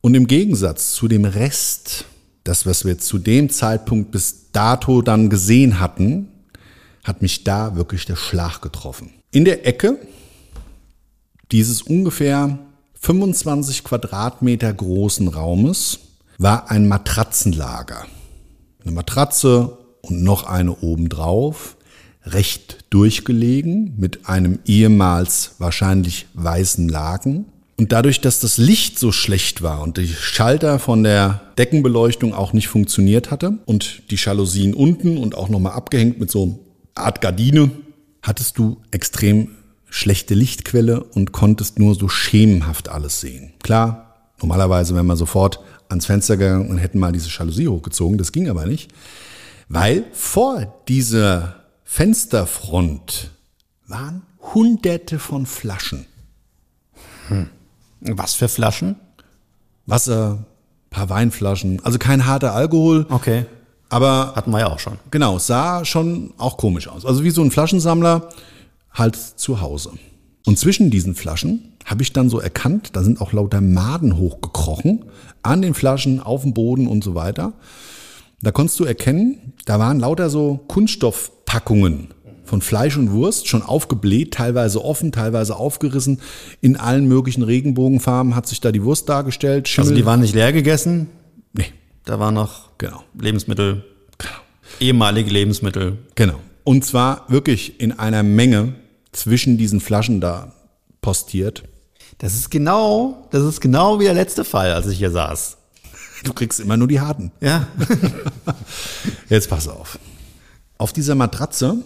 Und 0.00 0.14
im 0.14 0.26
Gegensatz 0.26 0.92
zu 0.92 1.06
dem 1.06 1.24
Rest, 1.24 2.06
das, 2.42 2.66
was 2.66 2.84
wir 2.84 2.98
zu 2.98 3.18
dem 3.18 3.50
Zeitpunkt 3.50 4.10
bis 4.10 4.50
dato 4.50 5.00
dann 5.00 5.30
gesehen 5.30 5.78
hatten, 5.78 6.28
hat 7.04 7.22
mich 7.22 7.44
da 7.44 7.76
wirklich 7.76 8.04
der 8.04 8.16
Schlag 8.16 8.60
getroffen. 8.60 9.10
In 9.30 9.44
der 9.44 9.66
Ecke 9.66 9.98
dieses 11.52 11.82
ungefähr 11.82 12.58
25 13.02 13.82
Quadratmeter 13.82 14.70
großen 14.72 15.28
Raumes 15.28 16.00
war 16.36 16.70
ein 16.70 16.86
Matratzenlager. 16.86 18.06
Eine 18.82 18.92
Matratze 18.92 19.78
und 20.02 20.22
noch 20.22 20.44
eine 20.44 20.76
obendrauf, 20.76 21.76
recht 22.24 22.84
durchgelegen 22.90 23.94
mit 23.96 24.28
einem 24.28 24.58
ehemals 24.66 25.54
wahrscheinlich 25.58 26.26
weißen 26.34 26.90
Laken. 26.90 27.46
Und 27.78 27.92
dadurch, 27.92 28.20
dass 28.20 28.40
das 28.40 28.58
Licht 28.58 28.98
so 28.98 29.12
schlecht 29.12 29.62
war 29.62 29.80
und 29.80 29.96
die 29.96 30.08
Schalter 30.08 30.78
von 30.78 31.02
der 31.02 31.40
Deckenbeleuchtung 31.56 32.34
auch 32.34 32.52
nicht 32.52 32.68
funktioniert 32.68 33.30
hatte 33.30 33.58
und 33.64 34.02
die 34.10 34.16
Jalousien 34.16 34.74
unten 34.74 35.16
und 35.16 35.34
auch 35.34 35.48
nochmal 35.48 35.72
abgehängt 35.72 36.20
mit 36.20 36.30
so 36.30 36.42
einer 36.42 37.06
Art 37.06 37.22
Gardine 37.22 37.70
hattest 38.20 38.58
du 38.58 38.76
extrem 38.90 39.48
schlechte 39.90 40.34
Lichtquelle 40.34 41.02
und 41.02 41.32
konntest 41.32 41.78
nur 41.78 41.94
so 41.94 42.08
schemenhaft 42.08 42.88
alles 42.88 43.20
sehen. 43.20 43.52
Klar, 43.62 44.14
normalerweise 44.40 44.94
wären 44.94 45.06
wir 45.06 45.16
sofort 45.16 45.60
ans 45.88 46.06
Fenster 46.06 46.36
gegangen 46.36 46.70
und 46.70 46.78
hätten 46.78 46.98
mal 46.98 47.12
diese 47.12 47.28
Jalousie 47.28 47.68
hochgezogen. 47.68 48.16
Das 48.16 48.32
ging 48.32 48.48
aber 48.48 48.66
nicht, 48.66 48.92
weil 49.68 50.04
vor 50.12 50.72
dieser 50.88 51.56
Fensterfront 51.84 53.30
waren 53.88 54.22
hunderte 54.54 55.18
von 55.18 55.46
Flaschen. 55.46 56.06
Was 58.00 58.34
für 58.34 58.48
Flaschen? 58.48 58.96
Wasser, 59.86 60.44
paar 60.90 61.08
Weinflaschen, 61.08 61.84
also 61.84 61.98
kein 61.98 62.26
harter 62.26 62.54
Alkohol, 62.54 63.06
Okay. 63.10 63.46
aber 63.88 64.32
Hatten 64.36 64.50
wir 64.52 64.60
ja 64.60 64.66
auch 64.68 64.78
schon. 64.78 64.98
genau, 65.10 65.38
sah 65.38 65.84
schon 65.84 66.32
auch 66.38 66.56
komisch 66.56 66.86
aus. 66.88 67.04
Also 67.04 67.24
wie 67.24 67.30
so 67.30 67.42
ein 67.42 67.50
Flaschensammler 67.50 68.28
halt 68.92 69.16
zu 69.16 69.60
Hause. 69.60 69.92
Und 70.46 70.58
zwischen 70.58 70.90
diesen 70.90 71.14
Flaschen 71.14 71.74
habe 71.84 72.02
ich 72.02 72.12
dann 72.12 72.28
so 72.28 72.40
erkannt, 72.40 72.90
da 72.94 73.02
sind 73.02 73.20
auch 73.20 73.32
lauter 73.32 73.60
Maden 73.60 74.16
hochgekrochen, 74.16 75.04
an 75.42 75.62
den 75.62 75.74
Flaschen, 75.74 76.20
auf 76.20 76.42
dem 76.42 76.54
Boden 76.54 76.86
und 76.86 77.04
so 77.04 77.14
weiter. 77.14 77.52
Da 78.42 78.52
konntest 78.52 78.80
du 78.80 78.84
erkennen, 78.84 79.52
da 79.66 79.78
waren 79.78 80.00
lauter 80.00 80.30
so 80.30 80.60
Kunststoffpackungen 80.66 82.08
von 82.44 82.62
Fleisch 82.62 82.96
und 82.96 83.12
Wurst, 83.12 83.48
schon 83.48 83.62
aufgebläht, 83.62 84.34
teilweise 84.34 84.84
offen, 84.84 85.12
teilweise 85.12 85.56
aufgerissen. 85.56 86.20
In 86.60 86.76
allen 86.76 87.06
möglichen 87.06 87.42
Regenbogenfarben 87.42 88.34
hat 88.34 88.46
sich 88.46 88.60
da 88.60 88.72
die 88.72 88.82
Wurst 88.82 89.08
dargestellt. 89.08 89.68
Schimmel. 89.68 89.90
Also 89.90 89.94
die 89.94 90.04
waren 90.04 90.20
nicht 90.20 90.34
leer 90.34 90.52
gegessen, 90.52 91.08
nee, 91.52 91.66
da 92.04 92.18
waren 92.18 92.34
noch 92.34 92.76
genau. 92.78 93.04
Lebensmittel, 93.18 93.84
ehemalige 94.80 95.30
Lebensmittel. 95.30 95.98
Genau. 96.14 96.40
Und 96.64 96.84
zwar 96.84 97.24
wirklich 97.28 97.80
in 97.80 97.98
einer 97.98 98.22
Menge 98.22 98.74
zwischen 99.12 99.58
diesen 99.58 99.80
Flaschen 99.80 100.20
da 100.20 100.52
postiert. 101.00 101.64
Das 102.18 102.34
ist 102.34 102.50
genau, 102.50 103.26
das 103.30 103.44
ist 103.44 103.60
genau 103.60 103.98
wie 103.98 104.04
der 104.04 104.14
letzte 104.14 104.44
Fall, 104.44 104.72
als 104.72 104.86
ich 104.86 104.98
hier 104.98 105.10
saß. 105.10 105.56
Du 106.24 106.34
kriegst 106.34 106.60
immer 106.60 106.76
nur 106.76 106.88
die 106.88 107.00
harten. 107.00 107.32
Ja. 107.40 107.66
Jetzt 109.28 109.48
pass 109.48 109.68
auf. 109.68 109.98
Auf 110.76 110.92
dieser 110.92 111.14
Matratze, 111.14 111.78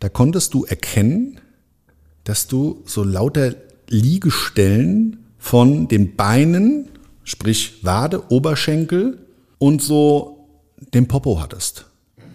da 0.00 0.08
konntest 0.08 0.54
du 0.54 0.64
erkennen, 0.64 1.40
dass 2.24 2.46
du 2.46 2.82
so 2.86 3.04
lauter 3.04 3.54
Liegestellen 3.88 5.26
von 5.38 5.88
den 5.88 6.16
Beinen, 6.16 6.88
sprich 7.24 7.84
Wade, 7.84 8.30
Oberschenkel 8.30 9.26
und 9.58 9.82
so 9.82 10.48
dem 10.94 11.08
Popo 11.08 11.40
hattest. 11.40 11.86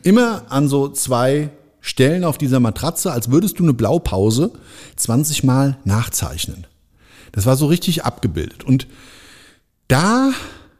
Immer 0.04 0.52
an 0.52 0.68
so 0.68 0.90
zwei 0.90 1.50
Stellen 1.88 2.26
auf 2.26 2.38
dieser 2.38 2.60
Matratze, 2.60 3.14
als 3.14 3.32
würdest 3.32 3.60
du 3.60 3.64
eine 3.64 3.74
Blaupause 3.74 4.52
20 4.98 5.46
Mal 5.46 5.78
nachzeichnen. 5.86 6.68
Das 7.32 7.46
war 7.46 7.56
so 7.56 7.68
richtig 7.68 8.04
abgebildet. 8.04 8.66
Und 8.66 8.88
da 9.88 10.32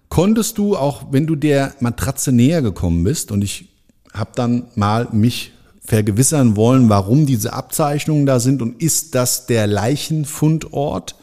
konntest 0.10 0.58
du, 0.58 0.76
auch 0.76 1.06
wenn 1.12 1.26
du 1.26 1.38
der 1.38 1.74
Matratze 1.80 2.34
näher 2.34 2.62
gekommen 2.62 3.06
bist, 3.06 3.32
und 3.32 3.42
ich 3.42 3.70
habe 4.14 4.32
dann 4.36 4.66
mal 4.76 5.08
mich 5.14 5.54
vergewissern 5.80 6.58
wollen, 6.58 6.90
warum 6.90 7.26
diese 7.26 7.54
Abzeichnungen 7.54 8.26
da 8.26 8.42
sind 8.42 8.62
und 8.62 8.82
ist 8.84 9.16
das 9.16 9.46
der 9.46 9.66
Leichenfundort? 9.66 11.16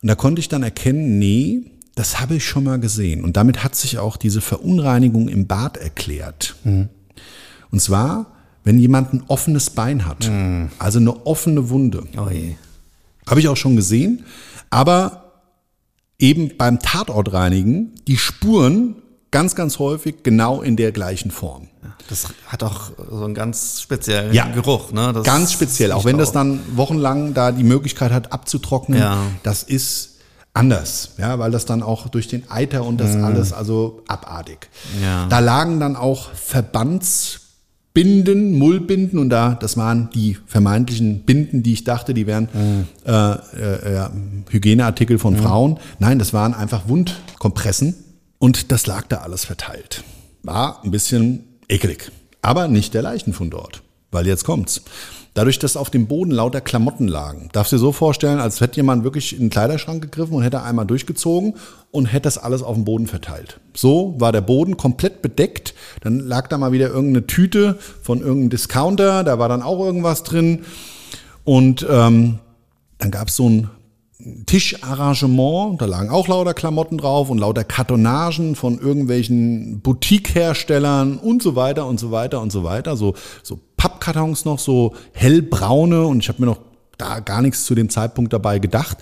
Und 0.00 0.08
da 0.08 0.14
konnte 0.14 0.38
ich 0.38 0.48
dann 0.48 0.62
erkennen, 0.62 1.18
nee, 1.18 1.62
das 1.96 2.20
habe 2.20 2.36
ich 2.36 2.46
schon 2.46 2.62
mal 2.62 2.78
gesehen. 2.78 3.24
Und 3.24 3.36
damit 3.36 3.64
hat 3.64 3.74
sich 3.74 3.98
auch 3.98 4.16
diese 4.16 4.40
Verunreinigung 4.40 5.28
im 5.28 5.48
Bad 5.48 5.76
erklärt. 5.76 6.54
Und 6.64 7.80
zwar, 7.80 8.35
wenn 8.66 8.80
jemand 8.80 9.14
ein 9.14 9.22
offenes 9.28 9.70
Bein 9.70 10.06
hat, 10.06 10.28
also 10.80 10.98
eine 10.98 11.24
offene 11.24 11.70
Wunde. 11.70 12.02
Oh. 12.16 12.28
Habe 13.30 13.40
ich 13.40 13.46
auch 13.48 13.56
schon 13.56 13.76
gesehen. 13.76 14.24
Aber 14.70 15.34
eben 16.18 16.56
beim 16.58 16.80
Tatortreinigen 16.80 17.94
die 18.08 18.16
Spuren 18.16 18.96
ganz, 19.30 19.54
ganz 19.54 19.78
häufig 19.78 20.24
genau 20.24 20.62
in 20.62 20.74
der 20.74 20.90
gleichen 20.90 21.30
Form. 21.30 21.68
Das 22.08 22.26
hat 22.48 22.64
auch 22.64 22.90
so 23.08 23.24
einen 23.24 23.34
ganz 23.34 23.80
speziellen 23.82 24.32
Ja. 24.34 24.46
Geruch, 24.48 24.90
ne? 24.90 25.12
Das 25.12 25.22
Ganz 25.22 25.52
speziell, 25.52 25.92
auch 25.92 26.04
wenn 26.04 26.18
das 26.18 26.32
dann 26.32 26.60
wochenlang 26.74 27.34
da 27.34 27.52
die 27.52 27.62
Möglichkeit 27.62 28.10
hat 28.10 28.32
abzutrocknen, 28.32 28.98
Ja. 28.98 29.18
das 29.44 29.62
ist 29.62 30.16
anders, 30.54 31.10
ja, 31.18 31.38
weil 31.38 31.52
das 31.52 31.66
dann 31.66 31.84
auch 31.84 32.08
durch 32.08 32.26
den 32.26 32.50
Eiter 32.50 32.84
und 32.84 32.98
das 32.98 33.14
alles, 33.14 33.52
also 33.52 34.02
abartig. 34.08 34.68
Mhm. 34.96 35.02
Ja. 35.04 35.26
Da 35.28 35.38
lagen 35.38 35.78
dann 35.78 35.94
auch 35.94 36.32
Verbandsbinden, 37.96 38.52
Mullbinden 38.58 39.18
und 39.18 39.30
da, 39.30 39.54
das 39.54 39.76
waren 39.78 40.10
die 40.14 40.36
vermeintlichen 40.46 41.22
Binden, 41.24 41.62
die 41.62 41.72
ich 41.72 41.84
dachte, 41.84 42.12
die 42.12 42.26
wären 42.26 42.48
Mhm. 42.52 42.86
äh, 43.06 43.32
äh, 43.32 43.94
ja, 43.94 44.10
Hygieneartikel 44.50 45.18
von 45.18 45.36
Frauen. 45.36 45.78
Nein, 45.98 46.18
das 46.18 46.32
waren 46.34 46.52
einfach 46.54 46.88
Wundkompressen 46.88 47.94
und 48.38 48.70
das 48.70 48.86
lag 48.86 49.06
da 49.08 49.18
alles 49.18 49.44
verteilt. 49.46 50.04
War 50.42 50.82
ein 50.84 50.90
bisschen 50.90 51.44
eklig, 51.68 52.10
aber 52.42 52.68
nicht 52.68 52.92
der 52.92 53.02
Leichenfundort, 53.02 53.82
weil 54.10 54.26
jetzt 54.26 54.44
kommt's. 54.44 54.82
Dadurch, 55.36 55.58
dass 55.58 55.76
auf 55.76 55.90
dem 55.90 56.06
Boden 56.06 56.30
lauter 56.30 56.62
Klamotten 56.62 57.08
lagen, 57.08 57.50
darfst 57.52 57.70
du 57.70 57.76
dir 57.76 57.80
so 57.80 57.92
vorstellen, 57.92 58.38
als 58.38 58.62
hätte 58.62 58.76
jemand 58.76 59.04
wirklich 59.04 59.34
in 59.34 59.40
den 59.40 59.50
Kleiderschrank 59.50 60.00
gegriffen 60.00 60.32
und 60.32 60.42
hätte 60.42 60.62
einmal 60.62 60.86
durchgezogen 60.86 61.56
und 61.90 62.06
hätte 62.06 62.22
das 62.22 62.38
alles 62.38 62.62
auf 62.62 62.74
dem 62.74 62.86
Boden 62.86 63.06
verteilt. 63.06 63.60
So 63.74 64.14
war 64.16 64.32
der 64.32 64.40
Boden 64.40 64.78
komplett 64.78 65.20
bedeckt. 65.20 65.74
Dann 66.00 66.20
lag 66.20 66.48
da 66.48 66.56
mal 66.56 66.72
wieder 66.72 66.88
irgendeine 66.88 67.26
Tüte 67.26 67.78
von 68.00 68.20
irgendeinem 68.20 68.48
Discounter, 68.48 69.24
da 69.24 69.38
war 69.38 69.50
dann 69.50 69.60
auch 69.60 69.78
irgendwas 69.78 70.22
drin. 70.22 70.64
Und 71.44 71.86
ähm, 71.86 72.38
dann 72.96 73.10
gab 73.10 73.28
es 73.28 73.36
so 73.36 73.46
ein 73.46 73.70
Tischarrangement, 74.46 75.82
da 75.82 75.84
lagen 75.84 76.08
auch 76.08 76.28
lauter 76.28 76.54
Klamotten 76.54 76.96
drauf 76.96 77.28
und 77.28 77.36
lauter 77.36 77.64
Kartonagen 77.64 78.56
von 78.56 78.78
irgendwelchen 78.78 79.82
Boutique-Herstellern 79.82 81.18
und 81.18 81.42
so 81.42 81.56
weiter 81.56 81.86
und 81.86 82.00
so 82.00 82.10
weiter 82.10 82.40
und 82.40 82.50
so 82.50 82.64
weiter. 82.64 82.96
So, 82.96 83.12
so 83.42 83.60
Pappkartons 83.86 84.44
noch, 84.44 84.58
so 84.58 84.94
hellbraune 85.12 86.06
und 86.06 86.18
ich 86.18 86.28
habe 86.28 86.40
mir 86.40 86.46
noch 86.46 86.58
da 86.98 87.20
gar 87.20 87.40
nichts 87.40 87.64
zu 87.64 87.76
dem 87.76 87.88
Zeitpunkt 87.88 88.32
dabei 88.32 88.58
gedacht. 88.58 88.98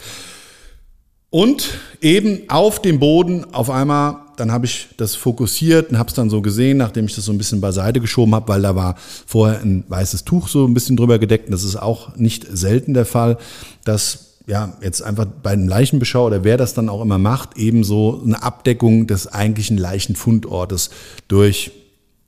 Und 1.30 1.78
eben 2.02 2.42
auf 2.48 2.82
dem 2.82 2.98
Boden 3.00 3.46
auf 3.54 3.70
einmal, 3.70 4.18
dann 4.36 4.52
habe 4.52 4.66
ich 4.66 4.88
das 4.98 5.16
fokussiert 5.16 5.90
und 5.90 5.98
habe 5.98 6.08
es 6.10 6.14
dann 6.14 6.28
so 6.28 6.42
gesehen, 6.42 6.76
nachdem 6.76 7.06
ich 7.06 7.14
das 7.14 7.24
so 7.24 7.32
ein 7.32 7.38
bisschen 7.38 7.62
beiseite 7.62 8.00
geschoben 8.00 8.34
habe, 8.34 8.46
weil 8.48 8.62
da 8.62 8.76
war 8.76 8.96
vorher 9.26 9.60
ein 9.60 9.84
weißes 9.88 10.24
Tuch 10.24 10.48
so 10.48 10.66
ein 10.66 10.74
bisschen 10.74 10.96
drüber 10.96 11.18
gedeckt. 11.18 11.46
Und 11.46 11.52
das 11.52 11.64
ist 11.64 11.76
auch 11.76 12.14
nicht 12.16 12.46
selten 12.50 12.92
der 12.92 13.06
Fall, 13.06 13.38
dass 13.84 14.34
ja 14.46 14.76
jetzt 14.82 15.02
einfach 15.02 15.24
bei 15.24 15.52
einem 15.52 15.66
Leichenbeschau 15.66 16.26
oder 16.26 16.44
wer 16.44 16.58
das 16.58 16.74
dann 16.74 16.90
auch 16.90 17.00
immer 17.00 17.18
macht, 17.18 17.56
eben 17.56 17.84
so 17.84 18.20
eine 18.22 18.42
Abdeckung 18.42 19.06
des 19.06 19.32
eigentlichen 19.32 19.78
Leichenfundortes 19.78 20.90
durch 21.26 21.72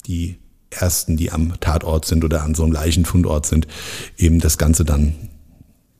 die 0.07 0.39
ersten, 0.81 1.17
die 1.17 1.33
am 1.33 1.59
Tatort 1.61 2.05
sind 2.05 2.25
oder 2.25 2.43
an 2.43 2.55
so 2.55 2.63
einem 2.63 2.73
Leichenfundort 2.73 3.47
sind, 3.47 3.67
eben 4.17 4.41
das 4.41 4.59
Ganze 4.59 4.85
dann 4.85 5.15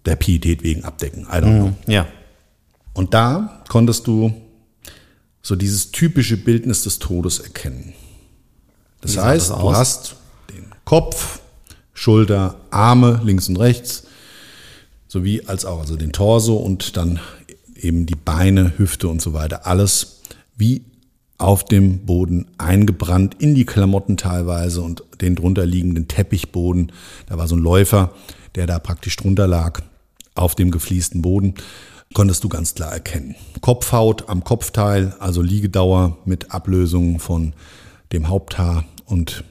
der 0.05 0.17
Pietät 0.17 0.63
wegen 0.63 0.85
abdecken. 0.85 1.23
I 1.25 1.37
don't 1.37 1.59
know. 1.59 1.73
Ja. 1.87 2.07
Und 2.95 3.13
da 3.13 3.63
konntest 3.69 4.07
du 4.07 4.35
so 5.43 5.55
dieses 5.55 5.93
typische 5.93 6.37
Bildnis 6.37 6.83
des 6.83 6.99
Todes 6.99 7.39
erkennen. 7.39 7.93
Das 9.01 9.17
heißt, 9.19 9.51
das 9.51 9.59
du 9.59 9.73
hast 9.73 10.17
den 10.51 10.67
Kopf, 10.85 11.41
Schulter, 11.93 12.57
Arme 12.71 13.21
links 13.25 13.49
und 13.49 13.57
rechts, 13.57 14.05
sowie 15.09 15.43
als 15.47 15.65
auch 15.65 15.81
also 15.81 15.97
den 15.97 16.13
Torso 16.13 16.57
und 16.57 16.97
dann 16.97 17.21
eben 17.77 18.07
die 18.07 18.17
Beine, 18.17 18.73
Hüfte 18.77 19.09
und 19.09 19.23
so 19.23 19.33
weiter. 19.33 19.67
Alles 19.67 20.23
wie 20.57 20.85
auf 21.39 21.65
dem 21.65 22.07
Boden 22.07 22.47
eingebrannt, 22.59 23.37
in 23.39 23.55
die 23.55 23.67
Klamotten 23.67 24.17
teilweise 24.17 24.83
und 24.83 25.03
den 25.21 25.35
drunter 25.35 25.67
liegenden 25.67 26.09
Teppichboden. 26.09 26.93
Da 27.27 27.37
war 27.39 27.49
so 27.49 27.57
ein 27.57 27.63
Läufer, 27.63 28.13
der 28.55 28.67
da 28.67 28.79
praktisch 28.79 29.17
drunter 29.17 29.47
lag, 29.47 29.81
auf 30.35 30.55
dem 30.55 30.71
gefliesten 30.71 31.23
Boden. 31.23 31.55
Konntest 32.15 32.45
du 32.45 32.49
ganz 32.49 32.75
klar 32.75 32.93
erkennen. 32.93 33.35
Kopfhaut 33.61 34.29
am 34.29 34.45
Kopfteil, 34.45 35.15
also 35.19 35.43
Liegedauer 35.43 36.19
mit 36.25 36.53
Ablösung 36.53 37.19
von 37.19 37.53
dem 38.13 38.29
Haupthaar 38.29 38.85
und 39.05 39.45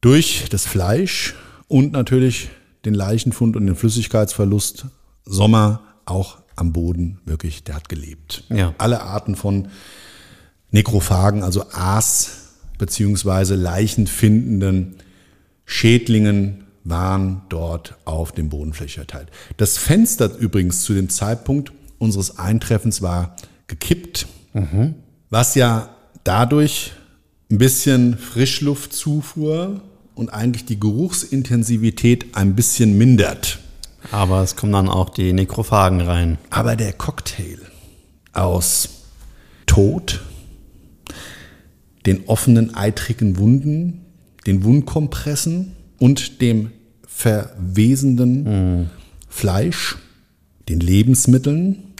durch 0.00 0.46
das 0.50 0.66
Fleisch 0.66 1.34
und 1.66 1.92
natürlich 1.92 2.50
den 2.84 2.94
Leichenfund 2.94 3.56
und 3.56 3.66
den 3.66 3.74
Flüssigkeitsverlust, 3.74 4.86
Sommer 5.24 5.80
auch 6.04 6.38
am 6.56 6.72
Boden 6.72 7.18
wirklich, 7.24 7.64
der 7.64 7.76
hat 7.76 7.88
gelebt. 7.88 8.44
Ja. 8.50 8.74
Alle 8.78 9.02
Arten 9.02 9.34
von 9.34 9.68
Nekrophagen, 10.74 11.44
also 11.44 11.64
Aas 11.70 12.30
beziehungsweise 12.78 13.54
leichenfindenden 13.54 14.96
Schädlingen 15.64 16.64
waren 16.82 17.42
dort 17.48 17.94
auf 18.04 18.32
dem 18.32 18.48
Bodenfläche 18.48 18.96
verteilt. 18.96 19.28
Das 19.56 19.78
Fenster 19.78 20.36
übrigens 20.36 20.82
zu 20.82 20.92
dem 20.92 21.08
Zeitpunkt 21.08 21.72
unseres 21.98 22.38
Eintreffens 22.38 23.00
war 23.02 23.36
gekippt, 23.68 24.26
was 25.30 25.54
ja 25.54 25.90
dadurch 26.24 26.92
ein 27.50 27.58
bisschen 27.58 28.18
Frischluftzufuhr 28.18 29.80
und 30.16 30.30
eigentlich 30.30 30.64
die 30.64 30.80
Geruchsintensivität 30.80 32.34
ein 32.36 32.56
bisschen 32.56 32.98
mindert. 32.98 33.60
Aber 34.10 34.42
es 34.42 34.56
kommen 34.56 34.72
dann 34.72 34.88
auch 34.88 35.10
die 35.10 35.32
Nekrophagen 35.32 36.00
rein. 36.00 36.38
Aber 36.50 36.74
der 36.74 36.92
Cocktail 36.92 37.58
aus 38.32 38.88
Tod, 39.66 40.20
den 42.06 42.26
offenen 42.26 42.74
eitrigen 42.74 43.38
Wunden, 43.38 44.02
den 44.46 44.64
Wundkompressen 44.64 45.72
und 45.98 46.40
dem 46.40 46.70
verwesenden 47.06 48.90
Fleisch, 49.28 49.96
den 50.68 50.80
Lebensmitteln, 50.80 51.94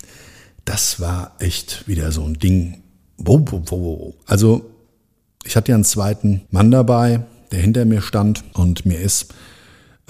das 0.65 1.01
war 1.01 1.37
echt 1.39 1.87
wieder 1.87 2.13
so 2.13 2.25
ein 2.25 2.35
Ding. 2.35 2.83
Also 4.27 4.71
ich 5.45 5.57
hatte 5.57 5.71
ja 5.73 5.77
einen 5.77 5.85
zweiten 5.85 6.43
Mann 6.51 6.71
dabei, 6.71 7.21
der 7.53 7.61
hinter 7.61 7.85
mir 7.85 8.01
stand 8.01 8.45
und 8.55 8.87
mir 8.87 8.99
ist, 8.99 9.33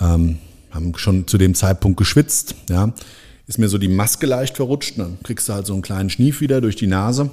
ähm, 0.00 0.38
haben 0.70 0.96
schon 0.96 1.26
zu 1.26 1.38
dem 1.38 1.54
Zeitpunkt 1.54 1.98
geschwitzt, 1.98 2.54
ja, 2.68 2.92
ist 3.46 3.59
mir 3.59 3.68
so 3.68 3.78
die 3.78 3.88
Maske 3.88 4.26
leicht 4.26 4.57
verrutscht, 4.57 4.98
dann 4.98 5.18
kriegst 5.22 5.48
du 5.48 5.52
halt 5.52 5.66
so 5.66 5.74
einen 5.74 5.83
kleinen 5.83 6.09
Schnief 6.09 6.40
wieder 6.40 6.61
durch 6.61 6.76
die 6.76 6.87
Nase. 6.87 7.30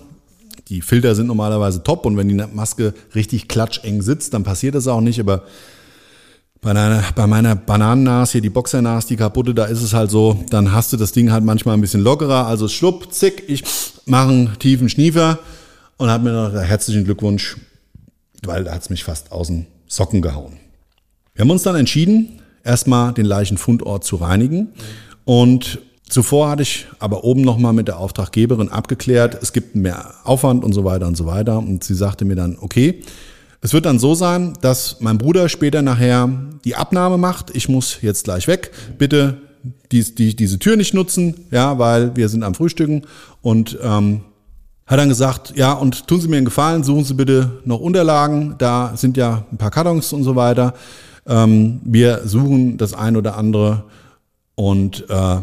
Die 0.67 0.81
Filter 0.81 1.15
sind 1.15 1.27
normalerweise 1.27 1.83
top 1.83 2.05
und 2.05 2.17
wenn 2.17 2.27
die 2.27 2.35
Maske 2.35 2.93
richtig 3.15 3.47
klatscheng 3.47 4.01
sitzt, 4.01 4.33
dann 4.33 4.43
passiert 4.43 4.75
das 4.75 4.87
auch 4.87 5.01
nicht, 5.01 5.19
aber 5.19 5.43
bei, 6.61 6.71
einer, 6.71 7.03
bei 7.15 7.27
meiner 7.27 7.55
Bananennas, 7.55 8.31
hier 8.31 8.41
die 8.41 8.49
Boxernas, 8.49 9.07
die 9.07 9.15
kaputte, 9.15 9.53
da 9.53 9.65
ist 9.65 9.81
es 9.81 9.93
halt 9.93 10.11
so, 10.11 10.43
dann 10.49 10.71
hast 10.71 10.93
du 10.93 10.97
das 10.97 11.11
Ding 11.11 11.31
halt 11.31 11.43
manchmal 11.43 11.75
ein 11.75 11.81
bisschen 11.81 12.01
lockerer, 12.01 12.45
also 12.45 12.67
schlupp, 12.67 13.11
zick, 13.11 13.43
ich 13.47 13.63
mache 14.05 14.29
einen 14.29 14.59
tiefen 14.59 14.87
Schniefer 14.87 15.39
und 15.97 16.09
habe 16.09 16.23
mir 16.23 16.33
noch 16.33 16.53
herzlichen 16.53 17.03
Glückwunsch, 17.03 17.57
weil 18.43 18.63
da 18.63 18.73
hat's 18.73 18.89
mich 18.89 19.03
fast 19.03 19.31
aus 19.31 19.47
den 19.47 19.65
Socken 19.87 20.21
gehauen. 20.21 20.57
Wir 21.33 21.41
haben 21.41 21.51
uns 21.51 21.63
dann 21.63 21.75
entschieden, 21.75 22.39
erstmal 22.63 23.13
den 23.13 23.25
Leichenfundort 23.25 24.03
zu 24.03 24.17
reinigen 24.17 24.69
und 25.25 25.79
Zuvor 26.11 26.49
hatte 26.49 26.63
ich 26.63 26.87
aber 26.99 27.23
oben 27.23 27.39
nochmal 27.39 27.71
mit 27.71 27.87
der 27.87 27.97
Auftraggeberin 27.97 28.67
abgeklärt, 28.67 29.37
es 29.41 29.53
gibt 29.53 29.75
mehr 29.77 30.13
Aufwand 30.25 30.65
und 30.65 30.73
so 30.73 30.83
weiter 30.83 31.07
und 31.07 31.15
so 31.15 31.25
weiter. 31.25 31.57
Und 31.57 31.85
sie 31.85 31.95
sagte 31.95 32.25
mir 32.25 32.35
dann, 32.35 32.57
okay, 32.59 33.01
es 33.61 33.71
wird 33.71 33.85
dann 33.85 33.97
so 33.97 34.13
sein, 34.13 34.51
dass 34.59 34.97
mein 34.99 35.17
Bruder 35.17 35.47
später 35.47 35.81
nachher 35.81 36.29
die 36.65 36.75
Abnahme 36.75 37.17
macht. 37.17 37.55
Ich 37.55 37.69
muss 37.69 37.99
jetzt 38.01 38.25
gleich 38.25 38.49
weg. 38.49 38.71
Bitte 38.97 39.37
die, 39.93 40.03
die, 40.03 40.35
diese 40.35 40.59
Tür 40.59 40.75
nicht 40.75 40.93
nutzen, 40.93 41.45
ja, 41.49 41.79
weil 41.79 42.13
wir 42.17 42.27
sind 42.27 42.43
am 42.43 42.55
Frühstücken. 42.55 43.03
Und 43.41 43.79
ähm, 43.81 44.19
hat 44.85 44.99
dann 44.99 45.07
gesagt, 45.07 45.53
ja, 45.55 45.71
und 45.71 46.07
tun 46.07 46.19
Sie 46.19 46.27
mir 46.27 46.35
einen 46.35 46.45
Gefallen, 46.45 46.83
suchen 46.83 47.05
Sie 47.05 47.13
bitte 47.13 47.61
noch 47.63 47.79
Unterlagen. 47.79 48.55
Da 48.57 48.97
sind 48.97 49.15
ja 49.15 49.45
ein 49.49 49.57
paar 49.57 49.71
Kartons 49.71 50.11
und 50.11 50.25
so 50.25 50.35
weiter. 50.35 50.73
Ähm, 51.25 51.79
wir 51.85 52.23
suchen 52.25 52.75
das 52.75 52.93
ein 52.93 53.15
oder 53.15 53.37
andere 53.37 53.85
und 54.55 55.09
äh, 55.09 55.37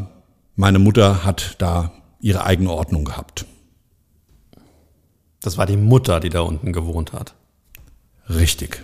meine 0.59 0.81
Mutter 0.81 1.25
hat 1.25 1.55
da 1.59 1.93
ihre 2.21 2.45
eigene 2.45 2.73
Ordnung 2.73 3.05
gehabt. 3.05 3.47
Das 5.41 5.57
war 5.57 5.67
die 5.67 5.77
Mutter, 5.77 6.19
die 6.19 6.31
da 6.31 6.41
unten 6.41 6.73
gewohnt 6.73 7.13
hat. 7.13 7.35
Richtig. 8.29 8.83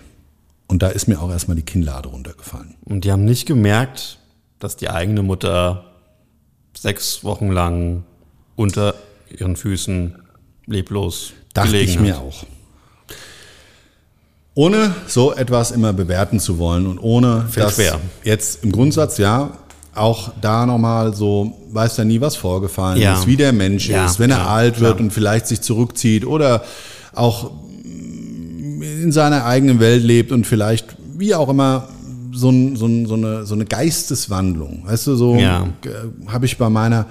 Und 0.67 0.81
da 0.81 0.87
ist 0.87 1.07
mir 1.07 1.21
auch 1.21 1.29
erstmal 1.29 1.57
die 1.57 1.63
Kinnlade 1.63 2.07
runtergefallen. 2.07 2.75
Und 2.85 3.03
die 3.03 3.11
haben 3.11 3.25
nicht 3.25 3.45
gemerkt, 3.45 4.19
dass 4.57 4.77
die 4.77 4.89
eigene 4.89 5.21
Mutter 5.21 5.91
sechs 6.75 7.25
Wochen 7.25 7.51
lang 7.51 8.05
unter 8.55 8.95
ihren 9.37 9.57
Füßen 9.57 10.15
leblos 10.67 11.33
Dachte 11.53 11.71
gelegen 11.71 11.91
ich 11.91 11.97
hat. 11.97 12.03
mir 12.03 12.19
auch. 12.19 12.45
Ohne 14.53 14.95
so 15.07 15.33
etwas 15.33 15.71
immer 15.71 15.91
bewerten 15.91 16.39
zu 16.39 16.57
wollen 16.57 16.87
und 16.87 16.99
ohne 16.99 17.47
Fällt 17.49 17.65
dass 17.65 17.75
schwer. 17.75 17.99
jetzt 18.23 18.63
im 18.63 18.71
Grundsatz, 18.71 19.17
ja, 19.17 19.51
auch 19.95 20.31
da 20.41 20.65
nochmal 20.65 21.13
so, 21.15 21.53
weiß 21.71 21.97
ja 21.97 22.03
nie, 22.05 22.19
was 22.21 22.35
vorgefallen 22.35 23.01
Ja. 23.01 23.13
ist, 23.17 23.27
wie 23.27 23.37
der 23.37 23.53
Mensch 23.53 23.89
Ja, 23.89 24.05
ist, 24.05 24.19
wenn 24.19 24.29
er 24.31 24.47
alt 24.49 24.79
wird 24.79 24.99
und 24.99 25.11
vielleicht 25.11 25.47
sich 25.47 25.61
zurückzieht 25.61 26.25
oder 26.25 26.63
auch 27.13 27.51
in 29.03 29.11
seiner 29.11 29.45
eigenen 29.45 29.79
Welt 29.79 30.03
lebt 30.03 30.31
und 30.31 30.45
vielleicht, 30.45 30.95
wie 31.17 31.33
auch 31.35 31.49
immer, 31.49 31.87
so, 32.33 32.49
ein, 32.49 32.75
so, 32.75 32.85
ein, 32.87 33.05
so, 33.05 33.13
eine, 33.15 33.45
so 33.45 33.55
eine 33.55 33.65
Geisteswandlung. 33.65 34.83
Weißt 34.85 35.07
du, 35.07 35.15
so 35.15 35.35
Ja. 35.35 35.67
habe 36.27 36.45
ich 36.45 36.57
bei 36.57 36.69
meiner 36.69 37.05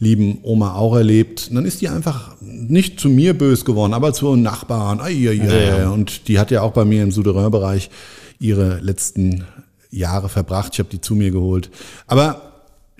lieben 0.00 0.38
Oma 0.42 0.74
auch 0.74 0.96
erlebt. 0.96 1.46
Und 1.48 1.56
dann 1.56 1.64
ist 1.64 1.80
die 1.80 1.88
einfach 1.88 2.34
nicht 2.40 2.98
zu 3.00 3.08
mir 3.08 3.32
bös 3.38 3.64
geworden, 3.64 3.94
aber 3.94 4.12
zu 4.12 4.34
Nachbarn. 4.36 5.00
Ai, 5.00 5.12
ai, 5.28 5.40
ai. 5.40 5.46
Ja, 5.46 5.78
ja. 5.78 5.90
Und 5.90 6.26
die 6.28 6.38
hat 6.38 6.50
ja 6.50 6.62
auch 6.62 6.72
bei 6.72 6.84
mir 6.84 7.02
im 7.02 7.12
Souterrain-Bereich 7.12 7.88
ihre 8.38 8.80
letzten 8.80 9.44
Jahre 9.98 10.28
verbracht. 10.28 10.74
Ich 10.74 10.78
habe 10.78 10.88
die 10.88 11.00
zu 11.00 11.14
mir 11.14 11.30
geholt. 11.30 11.70
Aber 12.06 12.52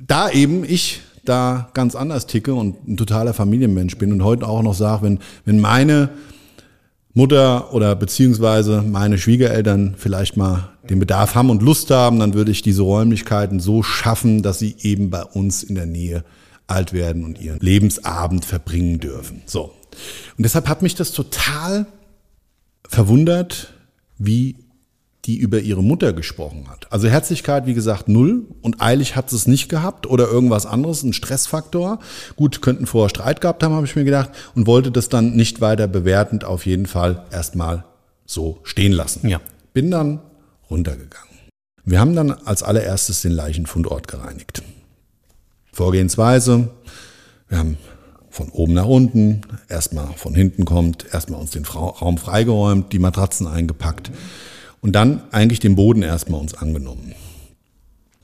da 0.05 0.31
eben 0.31 0.65
ich 0.65 1.01
da 1.25 1.71
ganz 1.75 1.95
anders 1.95 2.27
ticke 2.27 2.55
und 2.55 2.89
ein 2.89 2.97
totaler 2.97 3.35
Familienmensch 3.35 3.97
bin 3.97 4.13
und 4.13 4.23
heute 4.23 4.47
auch 4.47 4.63
noch 4.63 4.75
sage, 4.75 5.03
wenn, 5.03 5.19
wenn 5.45 5.61
meine 5.61 6.11
Mutter 7.15 7.73
oder 7.73 7.97
beziehungsweise 7.97 8.83
meine 8.83 9.19
Schwiegereltern 9.19 9.95
vielleicht 9.97 10.37
mal 10.37 10.69
den 10.91 11.01
Bedarf 11.01 11.35
haben 11.35 11.51
und 11.51 11.63
Lust 11.63 11.91
haben, 11.91 12.21
dann 12.21 12.35
würde 12.35 12.51
ich 12.51 12.63
diese 12.63 12.83
Räumlichkeiten 12.83 13.59
so 13.59 13.83
schaffen, 13.83 14.43
dass 14.43 14.59
sie 14.59 14.77
eben 14.81 15.11
bei 15.11 15.25
uns 15.25 15.63
in 15.63 15.75
der 15.75 15.87
Nähe 15.87 16.25
alt 16.67 16.93
werden 16.93 17.25
und 17.25 17.41
ihren 17.41 17.61
Lebensabend 17.61 18.45
verbringen 18.45 19.01
dürfen. 19.01 19.43
So. 19.47 19.73
Und 20.37 20.45
deshalb 20.45 20.69
hat 20.69 20.83
mich 20.83 20.95
das 20.95 21.13
total 21.13 21.87
verwundert, 22.87 23.73
wie 24.19 24.57
die 25.27 25.37
über 25.37 25.61
ihre 25.61 25.83
Mutter 25.83 26.13
gesprochen 26.13 26.69
hat. 26.71 26.91
Also 26.93 27.09
Herzlichkeit, 27.09 27.67
wie 27.67 27.75
gesagt, 27.75 28.09
null 28.09 28.45
und 28.63 28.81
eilig 28.81 29.17
hat 29.17 29.29
sie 29.29 29.37
es 29.37 29.49
nicht 29.49 29.69
gehabt 29.69 30.07
oder 30.07 30.29
irgendwas 30.29 30.67
anderes, 30.67 31.03
ein 31.03 31.13
Stressfaktor. 31.13 31.99
Gut, 32.37 32.63
könnten 32.63 32.87
vorher 32.87 33.09
Streit 33.09 33.41
gehabt 33.41 33.63
haben, 33.63 33.75
habe 33.75 33.87
ich 33.87 33.97
mir 33.97 34.05
gedacht 34.05 34.31
und 34.55 34.69
wollte 34.69 34.93
das 34.93 35.09
dann 35.09 35.35
nicht 35.35 35.61
weiter 35.61 35.89
bewertend 35.89 36.45
auf 36.45 36.65
jeden 36.65 36.87
Fall 36.87 37.27
erstmal 37.33 37.85
so 38.25 38.61
stehen 38.63 38.93
lassen. 38.93 39.29
Ja. 39.29 39.41
Bin 39.73 39.91
dann 39.91 40.21
runtergegangen. 40.71 41.27
Wir 41.85 42.01
haben 42.01 42.15
dann 42.15 42.31
als 42.31 42.63
allererstes 42.63 43.23
den 43.23 43.33
Leichenfundort 43.33 44.09
gereinigt. 44.09 44.63
Vorgehensweise, 45.73 46.71
wir 47.49 47.59
haben 47.59 47.77
von 48.31 48.49
oben 48.51 48.75
nach 48.75 48.87
unten, 48.87 49.43
erstmal 49.69 50.13
von 50.15 50.35
hinten 50.35 50.65
kommt, 50.65 51.07
erstmal 51.13 51.41
uns 51.41 51.51
den 51.51 51.65
Raum 51.65 52.17
freigeräumt, 52.17 52.93
die 52.93 52.99
Matratzen 52.99 53.47
eingepackt 53.47 54.11
und 54.87 54.93
dann 54.93 55.21
eigentlich 55.33 55.59
den 55.59 55.75
Boden 55.75 56.03
erstmal 56.03 56.41
uns 56.41 56.55
angenommen. 56.55 57.17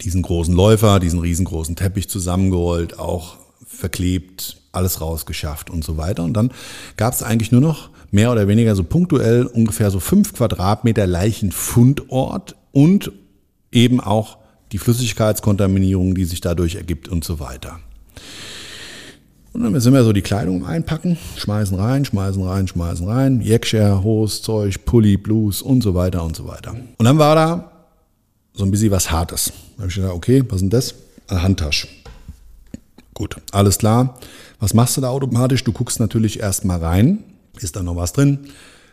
Diesen 0.01 0.23
großen 0.23 0.55
Läufer, 0.55 1.01
diesen 1.01 1.19
riesengroßen 1.19 1.75
Teppich 1.75 2.09
zusammengerollt, 2.09 3.01
auch 3.01 3.39
verklebt, 3.67 4.59
alles 4.71 5.01
rausgeschafft 5.01 5.71
und 5.71 5.83
so 5.83 5.97
weiter. 5.97 6.23
Und 6.23 6.35
dann 6.35 6.53
gab 6.97 7.15
es 7.15 7.25
eigentlich 7.25 7.51
nur 7.51 7.63
noch 7.63 7.91
mehr 8.13 8.31
oder 8.31 8.47
weniger 8.47 8.77
so 8.77 8.85
punktuell 8.85 9.47
ungefähr 9.47 9.91
so 9.91 9.99
fünf 9.99 10.35
Quadratmeter 10.35 11.05
Leichenfundort 11.05 12.55
und 12.71 13.11
eben 13.73 13.99
auch 14.01 14.39
die 14.71 14.79
Flüssigkeitskontaminierung, 14.79 16.15
die 16.15 16.27
sich 16.27 16.41
dadurch 16.43 16.77
ergibt 16.77 17.09
und 17.09 17.25
so 17.25 17.41
weiter. 17.41 17.81
Und 19.53 19.63
dann 19.63 19.79
sind 19.81 19.93
wir 19.93 20.03
so 20.03 20.13
die 20.13 20.23
Kleidung 20.23 20.65
einpacken, 20.65 21.19
schmeißen 21.37 21.79
rein, 21.79 22.05
schmeißen 22.05 22.43
rein, 22.43 22.67
schmeißen 22.67 23.07
rein, 23.07 23.43
Jackshare, 23.43 24.03
Hose, 24.03 24.41
Zeug, 24.41 24.85
Pulli, 24.87 25.19
Blues 25.19 25.61
und 25.61 25.83
so 25.83 25.95
weiter 25.95 26.25
und 26.25 26.35
so 26.35 26.47
weiter. 26.49 26.75
Und 26.97 27.05
dann 27.05 27.19
war 27.19 27.35
da 27.35 27.73
so 28.55 28.65
ein 28.65 28.71
bisschen 28.71 28.91
was 28.91 29.11
Hartes. 29.11 29.53
Da 29.77 29.83
habe 29.83 29.89
ich 29.89 29.95
gedacht, 29.95 30.13
okay, 30.15 30.43
was 30.49 30.57
ist 30.57 30.61
denn 30.63 30.71
das? 30.71 30.95
Eine 31.29 31.43
Handtasche. 31.43 31.89
Gut, 33.15 33.37
alles 33.53 33.79
klar. 33.79 34.19
Was 34.59 34.75
machst 34.75 34.97
du 34.97 35.01
da 35.03 35.09
automatisch? 35.11 35.65
Du 35.65 35.73
guckst 35.73 36.01
natürlich 36.01 36.41
erstmal 36.41 36.79
rein. 36.79 37.23
Ist 37.61 37.77
da 37.77 37.83
noch 37.83 37.97
was 37.97 38.13
drin? 38.15 38.39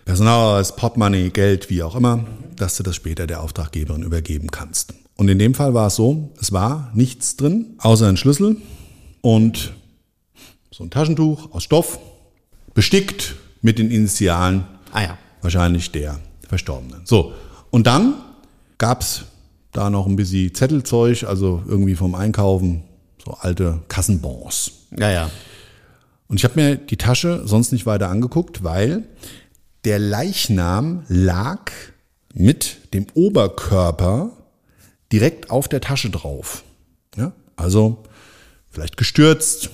Personalausweis, 0.04 0.76
Portemonnaie, 0.76 1.30
Geld, 1.30 1.70
wie 1.70 1.84
auch 1.84 1.96
immer, 1.96 2.26
dass 2.56 2.76
du 2.76 2.84
das 2.84 2.96
später 2.96 3.28
der 3.28 3.42
Auftraggeberin 3.42 4.04
übergeben 4.04 4.50
kannst. 4.52 4.94
Und 5.16 5.30
in 5.30 5.40
dem 5.40 5.54
Fall 5.54 5.74
war 5.74 5.88
es 5.88 5.96
so, 5.96 6.32
es 6.42 6.52
war 6.52 6.92
nichts 6.94 7.36
drin, 7.36 7.76
außer 7.78 8.08
ein 8.08 8.18
Schlüssel 8.18 8.58
und 9.22 9.74
so 10.72 10.84
ein 10.84 10.90
Taschentuch 10.90 11.52
aus 11.52 11.64
Stoff, 11.64 12.00
bestickt 12.74 13.36
mit 13.62 13.80
den 13.80 13.92
Initialen 13.92 14.66
Ah 14.92 15.02
ja. 15.02 15.18
wahrscheinlich 15.42 15.92
der 15.92 16.20
Verstorbenen. 16.48 17.02
So, 17.06 17.34
und 17.70 17.88
dann 17.88 18.16
gab's 18.78 19.26
da 19.72 19.90
noch 19.90 20.08
ein 20.08 20.16
bisschen 20.16 20.54
Zettelzeug, 20.54 21.24
also 21.24 21.64
irgendwie 21.68 21.96
vom 21.96 22.16
Einkaufen, 22.16 22.84
so 23.24 23.34
alte 23.34 23.82
Kassenbons. 23.88 24.72
Ja, 24.98 25.12
ja. 25.12 25.30
Und 26.28 26.38
ich 26.38 26.44
habe 26.44 26.60
mir 26.60 26.76
die 26.76 26.98
Tasche 26.98 27.42
sonst 27.46 27.72
nicht 27.72 27.86
weiter 27.86 28.10
angeguckt, 28.10 28.64
weil 28.64 29.04
der 29.84 30.00
Leichnam 30.00 31.04
lag 31.08 31.72
mit 32.34 32.94
dem 32.94 33.08
Oberkörper 33.14 34.32
direkt 35.12 35.50
auf 35.50 35.68
der 35.68 35.82
Tasche 35.82 36.10
drauf. 36.10 36.64
Ja, 37.16 37.32
also 37.56 38.04
vielleicht 38.70 38.98
gestürzt, 38.98 39.72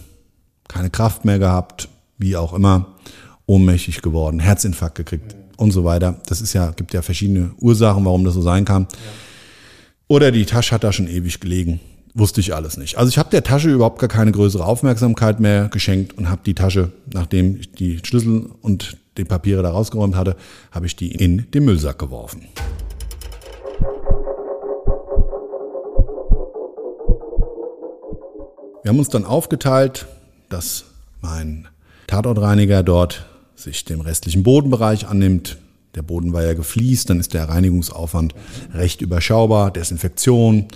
keine 0.75 0.89
Kraft 0.89 1.25
mehr 1.25 1.39
gehabt, 1.39 1.87
wie 2.17 2.35
auch 2.35 2.53
immer, 2.53 2.95
ohnmächtig 3.45 4.01
geworden, 4.01 4.39
Herzinfarkt 4.39 4.95
gekriegt, 4.95 5.35
und 5.57 5.71
so 5.71 5.85
weiter. 5.85 6.19
Das 6.27 6.41
ist 6.41 6.53
ja, 6.53 6.71
gibt 6.71 6.93
ja 6.93 7.01
verschiedene 7.01 7.51
Ursachen, 7.59 8.03
warum 8.03 8.25
das 8.25 8.33
so 8.33 8.41
sein 8.41 8.65
kann. 8.65 8.87
Oder 10.07 10.31
die 10.31 10.45
Tasche 10.45 10.75
hat 10.75 10.83
da 10.83 10.91
schon 10.91 11.07
ewig 11.07 11.39
gelegen. 11.39 11.79
Wusste 12.13 12.41
ich 12.41 12.53
alles 12.53 12.77
nicht. 12.77 12.97
Also 12.97 13.09
ich 13.09 13.17
habe 13.17 13.29
der 13.29 13.43
Tasche 13.43 13.69
überhaupt 13.69 13.99
gar 13.99 14.09
keine 14.09 14.31
größere 14.31 14.65
Aufmerksamkeit 14.65 15.39
mehr 15.39 15.69
geschenkt 15.69 16.17
und 16.17 16.29
habe 16.29 16.41
die 16.45 16.53
Tasche, 16.53 16.91
nachdem 17.13 17.57
ich 17.57 17.71
die 17.71 17.99
Schlüssel 18.03 18.49
und 18.61 18.97
die 19.17 19.25
Papiere 19.25 19.63
da 19.63 19.71
rausgeräumt 19.71 20.15
hatte, 20.15 20.35
habe 20.71 20.85
ich 20.85 20.95
die 20.95 21.11
in 21.11 21.49
den 21.51 21.65
Müllsack 21.65 21.99
geworfen. 21.99 22.43
Wir 28.83 28.89
haben 28.89 28.99
uns 28.99 29.09
dann 29.09 29.25
aufgeteilt, 29.25 30.05
dass 30.55 30.85
mein 31.19 31.67
Tatortreiniger 32.07 32.81
dort 32.81 33.25
sich 33.55 33.83
dem 33.83 33.99
restlichen 33.99 34.43
Bodenbereich 34.43 35.05
annimmt. 35.05 35.57
Der 35.95 36.01
Boden 36.01 36.31
war 36.31 36.43
ja 36.43 36.53
gefliest, 36.53 37.09
dann 37.09 37.19
ist 37.19 37.33
der 37.33 37.49
Reinigungsaufwand 37.49 38.33
recht 38.73 39.01
überschaubar, 39.01 39.69
Desinfektion, 39.71 40.67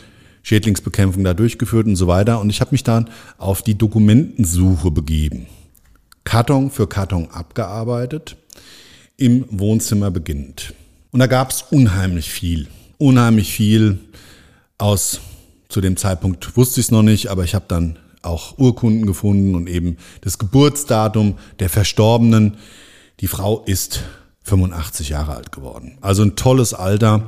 Schädlingsbekämpfung 0.44 1.24
da 1.24 1.34
durchgeführt 1.34 1.88
und 1.88 1.96
so 1.96 2.08
weiter. 2.08 2.42
Und 2.42 2.50
ich 2.50 2.60
habe 2.60 2.72
mich 2.72 2.84
dann 2.84 3.10
auf 3.38 3.62
die 3.62 3.76
Dokumentensuche 3.76 4.92
begeben. 4.92 5.48
Karton 6.26 6.72
für 6.72 6.88
Karton 6.88 7.30
abgearbeitet, 7.32 8.36
im 9.16 9.46
Wohnzimmer 9.50 10.12
beginnend. 10.12 10.74
Und 11.12 11.20
da 11.22 11.28
gab 11.28 11.52
es 11.52 11.64
unheimlich 11.72 12.30
viel, 12.30 12.68
unheimlich 12.98 13.54
viel 13.54 14.00
aus, 14.78 15.22
zu 15.70 15.80
dem 15.80 15.96
Zeitpunkt 15.96 16.58
wusste 16.58 16.82
ich 16.82 16.88
es 16.88 16.92
noch 16.92 17.04
nicht, 17.04 17.28
aber 17.28 17.46
ich 17.46 17.56
habe 17.56 17.66
dann 17.70 17.98
auch 18.22 18.58
Urkunden 18.58 19.06
gefunden 19.06 19.56
und 19.56 19.68
eben 19.68 19.98
das 20.22 20.38
Geburtsdatum 20.38 21.38
der 21.60 21.70
Verstorbenen. 21.70 22.58
Die 23.20 23.28
Frau 23.28 23.64
ist 23.64 24.04
85 24.44 25.10
Jahre 25.10 25.36
alt 25.36 25.52
geworden. 25.52 25.98
Also 26.02 26.24
ein 26.24 26.36
tolles 26.36 26.74
Alter. 26.74 27.24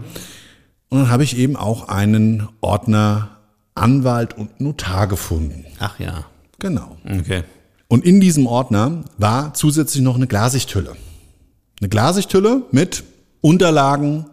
Und 0.90 1.00
dann 1.00 1.10
habe 1.10 1.24
ich 1.24 1.38
eben 1.38 1.56
auch 1.56 1.88
einen 1.88 2.50
Ordner 2.62 3.38
Anwalt 3.76 4.38
und 4.38 4.60
Notar 4.60 5.08
gefunden. 5.08 5.66
Ach 5.80 6.00
ja. 6.00 6.26
Genau. 6.60 6.98
Okay. 7.06 7.44
Und 7.88 8.06
in 8.06 8.22
diesem 8.22 8.48
Ordner 8.48 9.04
war 9.18 9.54
zusätzlich 9.54 10.04
noch 10.04 10.16
eine 10.16 10.28
Glasichthülle. 10.28 10.96
Eine 11.80 11.90
Glasichthülle 11.90 12.64
mit 12.72 13.04
Unterlagen 13.42 14.26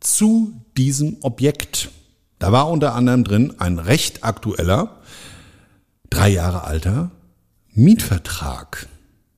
zu 0.00 0.54
diesem 0.76 1.18
Objekt. 1.20 1.90
Da 2.38 2.52
war 2.52 2.70
unter 2.70 2.94
anderem 2.94 3.24
drin 3.24 3.54
ein 3.58 3.78
recht 3.78 4.24
aktueller, 4.24 4.96
drei 6.16 6.30
Jahre 6.30 6.64
alter 6.64 7.10
Mietvertrag. 7.74 8.88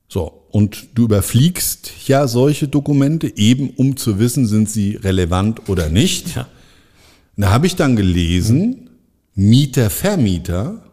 So, 0.07 0.45
und 0.49 0.87
du 0.95 1.03
überfliegst 1.03 2.07
ja 2.07 2.27
solche 2.27 2.67
Dokumente 2.67 3.37
eben, 3.37 3.71
um 3.71 3.97
zu 3.97 4.17
wissen, 4.17 4.47
sind 4.47 4.69
sie 4.69 4.95
relevant 4.95 5.69
oder 5.69 5.89
nicht. 5.89 6.35
Ja. 6.35 6.47
Da 7.35 7.51
habe 7.51 7.67
ich 7.67 7.75
dann 7.75 7.95
gelesen, 7.95 8.89
Mieter, 9.35 9.89
Vermieter, 9.89 10.83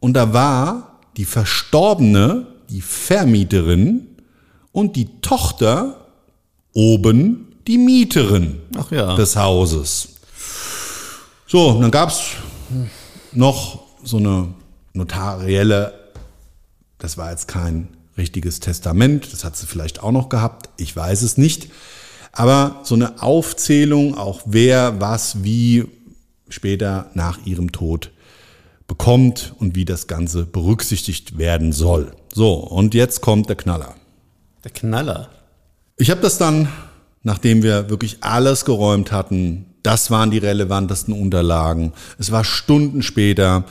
und 0.00 0.14
da 0.14 0.32
war 0.32 1.00
die 1.16 1.24
Verstorbene, 1.24 2.46
die 2.70 2.80
Vermieterin 2.80 4.08
und 4.72 4.96
die 4.96 5.20
Tochter 5.20 6.08
oben 6.72 7.56
die 7.66 7.78
Mieterin 7.78 8.60
ja. 8.90 9.14
des 9.14 9.36
Hauses. 9.36 10.08
So, 11.46 11.80
dann 11.80 11.90
gab's 11.90 12.30
noch 13.32 13.82
so 14.02 14.16
eine 14.16 14.48
notarielle, 14.92 15.92
das 16.98 17.18
war 17.18 17.30
jetzt 17.30 17.48
kein 17.48 17.88
richtiges 18.16 18.60
Testament, 18.60 19.32
das 19.32 19.44
hat 19.44 19.56
sie 19.56 19.66
vielleicht 19.66 20.02
auch 20.02 20.12
noch 20.12 20.28
gehabt, 20.28 20.68
ich 20.76 20.94
weiß 20.94 21.22
es 21.22 21.36
nicht. 21.38 21.70
Aber 22.32 22.80
so 22.82 22.94
eine 22.94 23.22
Aufzählung, 23.22 24.16
auch 24.16 24.42
wer 24.46 25.00
was 25.00 25.44
wie 25.44 25.84
später 26.48 27.10
nach 27.14 27.44
ihrem 27.44 27.72
Tod 27.72 28.10
bekommt 28.86 29.54
und 29.58 29.74
wie 29.74 29.84
das 29.84 30.06
Ganze 30.06 30.44
berücksichtigt 30.44 31.38
werden 31.38 31.72
soll. 31.72 32.12
So, 32.32 32.54
und 32.54 32.94
jetzt 32.94 33.20
kommt 33.20 33.48
der 33.48 33.56
Knaller. 33.56 33.94
Der 34.64 34.70
Knaller. 34.70 35.30
Ich 35.96 36.10
habe 36.10 36.20
das 36.20 36.38
dann, 36.38 36.68
nachdem 37.22 37.62
wir 37.62 37.90
wirklich 37.90 38.18
alles 38.20 38.64
geräumt 38.64 39.12
hatten, 39.12 39.66
das 39.82 40.10
waren 40.10 40.30
die 40.30 40.38
relevantesten 40.38 41.14
Unterlagen. 41.14 41.92
Es 42.18 42.30
war 42.30 42.44
Stunden 42.44 43.02
später. 43.02 43.64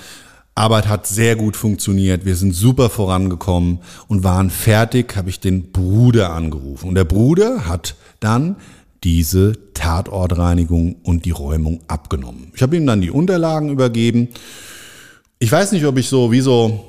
Arbeit 0.56 0.88
hat 0.88 1.08
sehr 1.08 1.36
gut 1.36 1.56
funktioniert. 1.56 2.26
Wir 2.26 2.36
sind 2.36 2.54
super 2.54 2.90
vorangekommen 2.90 3.80
und 4.08 4.24
waren 4.24 4.50
fertig, 4.50 5.16
habe 5.16 5.30
ich 5.30 5.40
den 5.40 5.72
Bruder 5.72 6.34
angerufen. 6.34 6.90
Und 6.90 6.96
der 6.96 7.06
Bruder 7.06 7.68
hat 7.68 7.96
dann 8.20 8.58
diese 9.04 9.74
Tatortreinigung 9.74 10.98
und 11.04 11.26
die 11.26 11.32
Räumung 11.32 11.80
abgenommen. 11.88 12.52
Ich 12.56 12.62
habe 12.62 12.76
ihm 12.76 12.86
dann 12.86 13.02
die 13.02 13.10
Unterlagen 13.10 13.70
übergeben. 13.70 14.30
Ich 15.40 15.52
weiß 15.52 15.72
nicht, 15.72 15.86
ob 15.86 15.98
ich 15.98 16.08
so 16.08 16.32
wie 16.32 16.42
so 16.42 16.80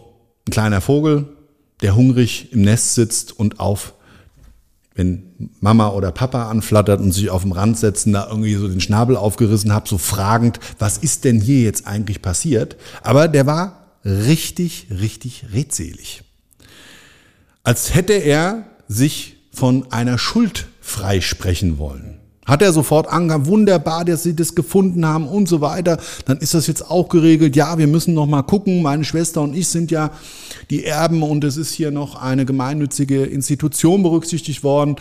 ein 0.46 0.50
kleiner 0.50 0.80
Vogel, 0.80 1.26
der 1.80 1.96
hungrig 1.96 2.52
im 2.52 2.62
Nest 2.62 2.94
sitzt 2.94 3.38
und 3.38 3.60
auf 3.60 3.94
wenn 4.94 5.50
Mama 5.60 5.90
oder 5.90 6.12
Papa 6.12 6.50
anflattert 6.50 7.00
und 7.00 7.12
sich 7.12 7.30
auf 7.30 7.42
dem 7.42 7.52
Rand 7.52 7.78
setzen, 7.78 8.12
da 8.12 8.26
irgendwie 8.28 8.54
so 8.54 8.68
den 8.68 8.80
Schnabel 8.80 9.16
aufgerissen 9.16 9.72
habe, 9.72 9.88
so 9.88 9.98
fragend, 9.98 10.60
was 10.78 10.98
ist 10.98 11.24
denn 11.24 11.40
hier 11.40 11.62
jetzt 11.62 11.86
eigentlich 11.86 12.22
passiert? 12.22 12.76
Aber 13.02 13.28
der 13.28 13.46
war 13.46 13.96
richtig, 14.04 14.88
richtig 14.90 15.46
redselig. 15.52 16.22
Als 17.64 17.94
hätte 17.94 18.14
er 18.14 18.64
sich 18.88 19.36
von 19.52 19.90
einer 19.92 20.18
Schuld 20.18 20.66
freisprechen 20.80 21.78
wollen. 21.78 22.21
Hat 22.52 22.60
er 22.60 22.74
sofort 22.74 23.08
angefangen, 23.08 23.46
wunderbar, 23.46 24.04
dass 24.04 24.24
sie 24.24 24.36
das 24.36 24.54
gefunden 24.54 25.06
haben 25.06 25.26
und 25.26 25.48
so 25.48 25.62
weiter. 25.62 25.96
Dann 26.26 26.36
ist 26.36 26.52
das 26.52 26.66
jetzt 26.66 26.90
auch 26.90 27.08
geregelt. 27.08 27.56
Ja, 27.56 27.78
wir 27.78 27.86
müssen 27.86 28.12
noch 28.12 28.26
mal 28.26 28.42
gucken. 28.42 28.82
Meine 28.82 29.04
Schwester 29.04 29.40
und 29.40 29.56
ich 29.56 29.68
sind 29.68 29.90
ja 29.90 30.10
die 30.68 30.84
Erben 30.84 31.22
und 31.22 31.44
es 31.44 31.56
ist 31.56 31.72
hier 31.72 31.90
noch 31.90 32.14
eine 32.14 32.44
gemeinnützige 32.44 33.24
Institution 33.24 34.02
berücksichtigt 34.02 34.62
worden. 34.62 34.96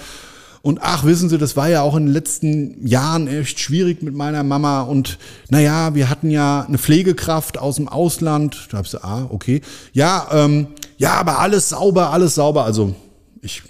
Und 0.62 0.80
ach, 0.82 1.04
wissen 1.04 1.28
Sie, 1.28 1.38
das 1.38 1.58
war 1.58 1.68
ja 1.68 1.82
auch 1.82 1.98
in 1.98 2.06
den 2.06 2.14
letzten 2.14 2.88
Jahren 2.88 3.28
echt 3.28 3.60
schwierig 3.60 4.02
mit 4.02 4.16
meiner 4.16 4.44
Mama. 4.44 4.84
Und 4.84 5.18
naja, 5.50 5.94
wir 5.94 6.10
hatten 6.10 6.32
ja 6.32 6.64
eine 6.66 6.78
Pflegekraft 6.78 7.58
aus 7.58 7.76
dem 7.76 7.90
Ausland. 7.90 8.70
Da 8.72 8.78
hab 8.78 8.86
ich 8.86 8.92
so, 8.92 9.00
ah, 9.00 9.28
okay. 9.30 9.60
Ja, 9.92 10.26
ähm, 10.32 10.68
ja, 10.98 11.16
aber 11.16 11.40
alles 11.40 11.68
sauber, 11.68 12.12
alles 12.12 12.36
sauber. 12.36 12.64
Also 12.64 12.96
ich 13.42 13.62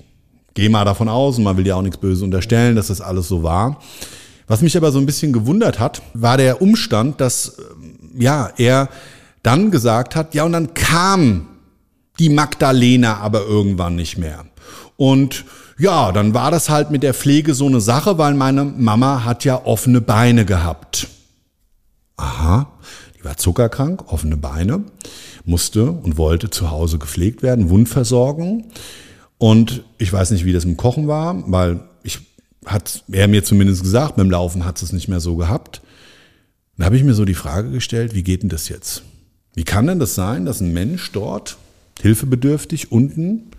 gehe 0.53 0.69
mal 0.69 0.85
davon 0.85 1.09
aus, 1.09 1.37
und 1.37 1.43
man 1.43 1.57
will 1.57 1.67
ja 1.67 1.75
auch 1.75 1.81
nichts 1.81 1.97
Böses 1.97 2.23
unterstellen, 2.23 2.75
dass 2.75 2.87
das 2.87 3.01
alles 3.01 3.27
so 3.27 3.43
war. 3.43 3.79
Was 4.47 4.61
mich 4.61 4.75
aber 4.75 4.91
so 4.91 4.99
ein 4.99 5.05
bisschen 5.05 5.31
gewundert 5.31 5.79
hat, 5.79 6.01
war 6.13 6.37
der 6.37 6.61
Umstand, 6.61 7.21
dass 7.21 7.57
ähm, 7.57 7.99
ja 8.19 8.51
er 8.57 8.89
dann 9.43 9.71
gesagt 9.71 10.15
hat, 10.15 10.35
ja 10.35 10.43
und 10.43 10.51
dann 10.51 10.73
kam 10.73 11.47
die 12.19 12.29
Magdalena 12.29 13.17
aber 13.17 13.45
irgendwann 13.45 13.95
nicht 13.95 14.17
mehr. 14.17 14.45
Und 14.97 15.45
ja, 15.79 16.11
dann 16.11 16.33
war 16.33 16.51
das 16.51 16.69
halt 16.69 16.91
mit 16.91 17.01
der 17.01 17.13
Pflege 17.15 17.55
so 17.55 17.65
eine 17.65 17.81
Sache, 17.81 18.17
weil 18.17 18.35
meine 18.35 18.63
Mama 18.63 19.23
hat 19.23 19.45
ja 19.45 19.65
offene 19.65 19.99
Beine 19.99 20.45
gehabt. 20.45 21.07
Aha, 22.17 22.67
die 23.17 23.25
war 23.25 23.37
zuckerkrank, 23.37 24.11
offene 24.11 24.37
Beine, 24.37 24.83
musste 25.43 25.91
und 25.91 26.17
wollte 26.17 26.51
zu 26.51 26.69
Hause 26.69 26.99
gepflegt 26.99 27.41
werden, 27.41 27.69
Wundversorgung. 27.69 28.65
Und 29.41 29.83
ich 29.97 30.13
weiß 30.13 30.29
nicht, 30.29 30.45
wie 30.45 30.53
das 30.53 30.65
im 30.65 30.77
Kochen 30.77 31.07
war, 31.07 31.51
weil 31.51 31.79
ich 32.03 32.19
hat 32.63 33.03
er 33.11 33.27
mir 33.27 33.43
zumindest 33.43 33.81
gesagt, 33.81 34.15
beim 34.15 34.29
Laufen 34.29 34.65
hat 34.65 34.79
es 34.83 34.93
nicht 34.93 35.07
mehr 35.07 35.19
so 35.19 35.35
gehabt. 35.35 35.81
Dann 36.77 36.85
habe 36.85 36.95
ich 36.95 37.03
mir 37.03 37.15
so 37.15 37.25
die 37.25 37.33
Frage 37.33 37.71
gestellt, 37.71 38.13
wie 38.13 38.21
geht 38.21 38.43
denn 38.43 38.49
das 38.49 38.69
jetzt? 38.69 39.01
Wie 39.55 39.63
kann 39.63 39.87
denn 39.87 39.97
das 39.97 40.13
sein, 40.13 40.45
dass 40.45 40.61
ein 40.61 40.73
Mensch 40.73 41.11
dort 41.11 41.57
hilfebedürftig 41.99 42.91
unten 42.91 43.49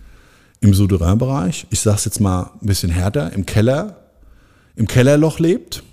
im 0.61 0.73
Souterrain-Bereich, 0.73 1.67
ich 1.69 1.81
sage 1.81 1.97
es 1.97 2.05
jetzt 2.05 2.21
mal 2.21 2.51
ein 2.61 2.65
bisschen 2.65 2.89
härter, 2.89 3.33
im 3.33 3.45
Keller, 3.45 4.05
im 4.77 4.87
Kellerloch 4.87 5.39
lebt? 5.39 5.83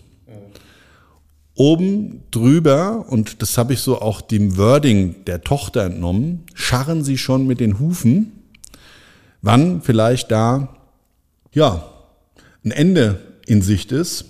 Oben 1.57 2.23
drüber, 2.31 3.07
und 3.09 3.43
das 3.43 3.59
habe 3.59 3.73
ich 3.73 3.81
so 3.81 4.01
auch 4.01 4.21
dem 4.21 4.57
Wording 4.57 5.25
der 5.25 5.41
Tochter 5.41 5.83
entnommen, 5.83 6.45
scharren 6.55 7.03
sie 7.03 7.19
schon 7.19 7.49
mit 7.49 7.59
den 7.59 7.81
Hufen 7.81 8.35
wann 9.43 9.83
vielleicht 9.83 10.31
da, 10.31 10.77
ja, 11.53 11.85
ein 12.65 12.71
Ende 12.71 13.21
in 13.47 13.63
Sicht 13.63 13.93
ist. 13.93 14.25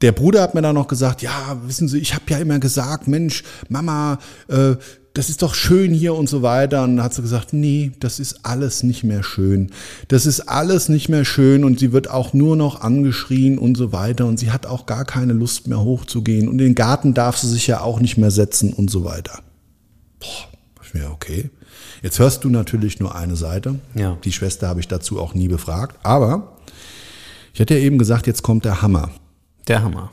Der 0.00 0.12
Bruder 0.12 0.42
hat 0.42 0.54
mir 0.54 0.62
dann 0.62 0.74
noch 0.74 0.88
gesagt, 0.88 1.22
ja, 1.22 1.60
wissen 1.64 1.86
Sie, 1.86 1.98
ich 1.98 2.14
habe 2.14 2.24
ja 2.28 2.38
immer 2.38 2.58
gesagt, 2.58 3.06
Mensch, 3.06 3.44
Mama, 3.68 4.18
äh, 4.48 4.74
das 5.14 5.28
ist 5.28 5.42
doch 5.42 5.54
schön 5.54 5.92
hier 5.92 6.14
und 6.14 6.28
so 6.28 6.42
weiter. 6.42 6.82
Und 6.84 6.96
dann 6.96 7.04
hat 7.04 7.14
sie 7.14 7.22
gesagt, 7.22 7.52
nee, 7.52 7.92
das 8.00 8.18
ist 8.18 8.44
alles 8.44 8.82
nicht 8.82 9.04
mehr 9.04 9.22
schön. 9.22 9.70
Das 10.08 10.26
ist 10.26 10.40
alles 10.40 10.88
nicht 10.88 11.08
mehr 11.08 11.24
schön 11.24 11.64
und 11.64 11.78
sie 11.78 11.92
wird 11.92 12.08
auch 12.08 12.32
nur 12.32 12.56
noch 12.56 12.80
angeschrien 12.80 13.58
und 13.58 13.76
so 13.76 13.92
weiter. 13.92 14.26
Und 14.26 14.38
sie 14.38 14.50
hat 14.50 14.66
auch 14.66 14.86
gar 14.86 15.04
keine 15.04 15.34
Lust 15.34 15.66
mehr 15.66 15.80
hochzugehen. 15.80 16.48
Und 16.48 16.54
in 16.54 16.66
den 16.68 16.74
Garten 16.74 17.14
darf 17.14 17.36
sie 17.36 17.48
sich 17.48 17.66
ja 17.66 17.80
auch 17.82 18.00
nicht 18.00 18.16
mehr 18.16 18.30
setzen 18.30 18.72
und 18.72 18.90
so 18.90 19.04
weiter. 19.04 19.40
Boah, 20.18 20.48
ich 20.82 20.94
mir, 20.94 21.10
okay. 21.10 21.50
Jetzt 22.02 22.18
hörst 22.18 22.42
du 22.44 22.48
natürlich 22.50 22.98
nur 23.00 23.14
eine 23.14 23.36
Seite. 23.36 23.78
Ja. 23.94 24.18
Die 24.24 24.32
Schwester 24.32 24.68
habe 24.68 24.80
ich 24.80 24.88
dazu 24.88 25.20
auch 25.20 25.34
nie 25.34 25.48
befragt. 25.48 25.98
Aber 26.02 26.56
Ich 27.54 27.60
hatte 27.60 27.74
ja 27.74 27.80
eben 27.80 27.98
gesagt, 27.98 28.26
jetzt 28.26 28.42
kommt 28.42 28.64
der 28.64 28.82
Hammer, 28.82 29.10
Der 29.68 29.82
Hammer. 29.82 30.10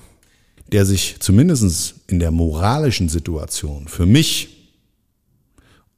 der 0.71 0.85
sich 0.85 1.17
zumindest 1.19 1.95
in 2.07 2.19
der 2.19 2.31
moralischen 2.31 3.07
Situation 3.09 3.87
für 3.87 4.05
mich 4.05 4.69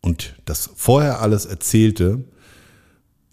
und 0.01 0.35
das 0.45 0.69
vorher 0.75 1.19
alles 1.21 1.45
Erzählte 1.45 2.23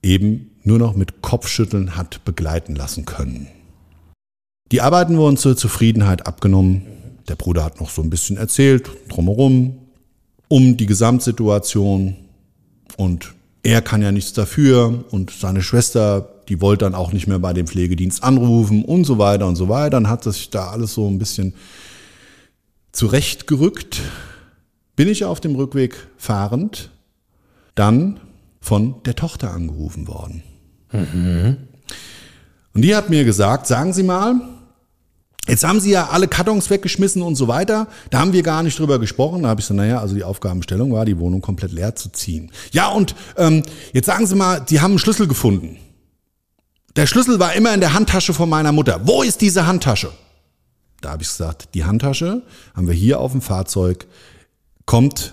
eben 0.03 0.51
nur 0.65 0.79
noch 0.79 0.97
mit 0.97 1.23
Kopfschütteln 1.23 1.97
hat 1.97 2.25
begleiten 2.25 2.75
lassen 2.75 3.05
können. 3.05 3.49
Die 4.73 4.81
Arbeiten 4.81 5.17
wurden 5.17 5.37
zur 5.37 5.57
Zufriedenheit 5.57 6.27
abgenommen. 6.27 6.83
Der 7.29 7.37
Bruder 7.37 7.65
hat 7.65 7.81
noch 7.81 7.91
so 7.91 8.03
ein 8.03 8.11
bisschen 8.11 8.37
erzählt, 8.37 8.91
drumherum, 9.09 9.79
um 10.49 10.77
die 10.77 10.87
Gesamtsituation. 10.87 12.17
Und 12.99 13.33
er 13.63 13.81
kann 13.81 14.03
ja 14.03 14.11
nichts 14.11 14.33
dafür. 14.33 15.05
Und 15.13 15.31
seine 15.31 15.63
Schwester, 15.63 16.29
die 16.49 16.61
wollte 16.61 16.85
dann 16.85 16.97
auch 16.97 17.13
nicht 17.13 17.29
mehr 17.29 17.39
bei 17.39 17.53
dem 17.53 17.69
Pflegedienst 17.69 18.25
anrufen 18.25 18.85
und 18.85 19.05
so 19.05 19.19
weiter 19.19 19.47
und 19.47 19.55
so 19.55 19.69
weiter. 19.69 19.91
Dann 19.91 20.09
hat 20.09 20.25
sich 20.25 20.51
da 20.51 20.71
alles 20.71 20.95
so 20.95 21.09
ein 21.09 21.19
bisschen 21.19 21.55
zurechtgerückt. 22.91 24.01
Bin 24.97 25.07
ich 25.07 25.25
auf 25.25 25.41
dem 25.41 25.55
Rückweg 25.55 25.95
fahrend, 26.17 26.91
dann 27.77 28.19
von 28.61 29.01
der 29.05 29.15
Tochter 29.15 29.53
angerufen 29.53 30.09
worden. 30.09 30.43
Und 32.75 32.83
die 32.83 32.97
hat 32.97 33.11
mir 33.11 33.25
gesagt, 33.25 33.69
sagen 33.69 33.93
Sie 33.93 34.03
mal, 34.03 34.41
Jetzt 35.49 35.65
haben 35.65 35.81
sie 35.81 35.91
ja 35.91 36.09
alle 36.09 36.29
Kartons 36.29 36.69
weggeschmissen 36.69 37.23
und 37.23 37.35
so 37.35 37.49
weiter. 37.49 37.89
Da 38.11 38.21
haben 38.21 38.35
wir 38.35 38.43
gar 38.43 38.63
nicht 38.63 38.79
drüber 38.79 38.99
gesprochen. 38.99 39.43
Da 39.43 39.49
habe 39.49 39.61
ich 39.61 39.67
so, 39.67 39.75
naja, 39.75 39.99
also 39.99 40.15
die 40.15 40.25
Aufgabenstellung 40.25 40.93
war, 40.93 41.07
die 41.07 41.19
Wohnung 41.19 41.41
komplett 41.41 41.73
leer 41.73 41.97
zu 41.97 42.11
ziehen. 42.11 42.53
Ja, 42.71 42.89
und 42.89 43.15
ähm, 43.37 43.63
jetzt 43.95 44.07
sagen 44.07 44.27
Sie 44.27 44.37
mal, 44.37 44.63
Sie 44.67 44.83
haben 44.83 44.93
einen 44.93 44.99
Schlüssel 44.99 45.27
gefunden. 45.27 45.79
Der 46.97 47.07
Schlüssel 47.07 47.41
war 47.41 47.55
immer 47.55 47.73
in 47.73 47.81
der 47.81 47.95
Handtasche 47.95 48.35
von 48.35 48.49
meiner 48.49 48.73
Mutter. 48.73 49.01
Wo 49.05 49.23
ist 49.23 49.41
diese 49.41 49.67
Handtasche? 49.67 50.11
Da 51.01 51.13
habe 51.13 51.23
ich 51.23 51.29
gesagt, 51.29 51.69
die 51.75 51.85
Handtasche 51.85 52.43
haben 52.75 52.87
wir 52.87 52.95
hier 52.95 53.21
auf 53.21 53.33
dem 53.33 53.41
Fahrzeug, 53.41 54.07
kommt 54.85 55.33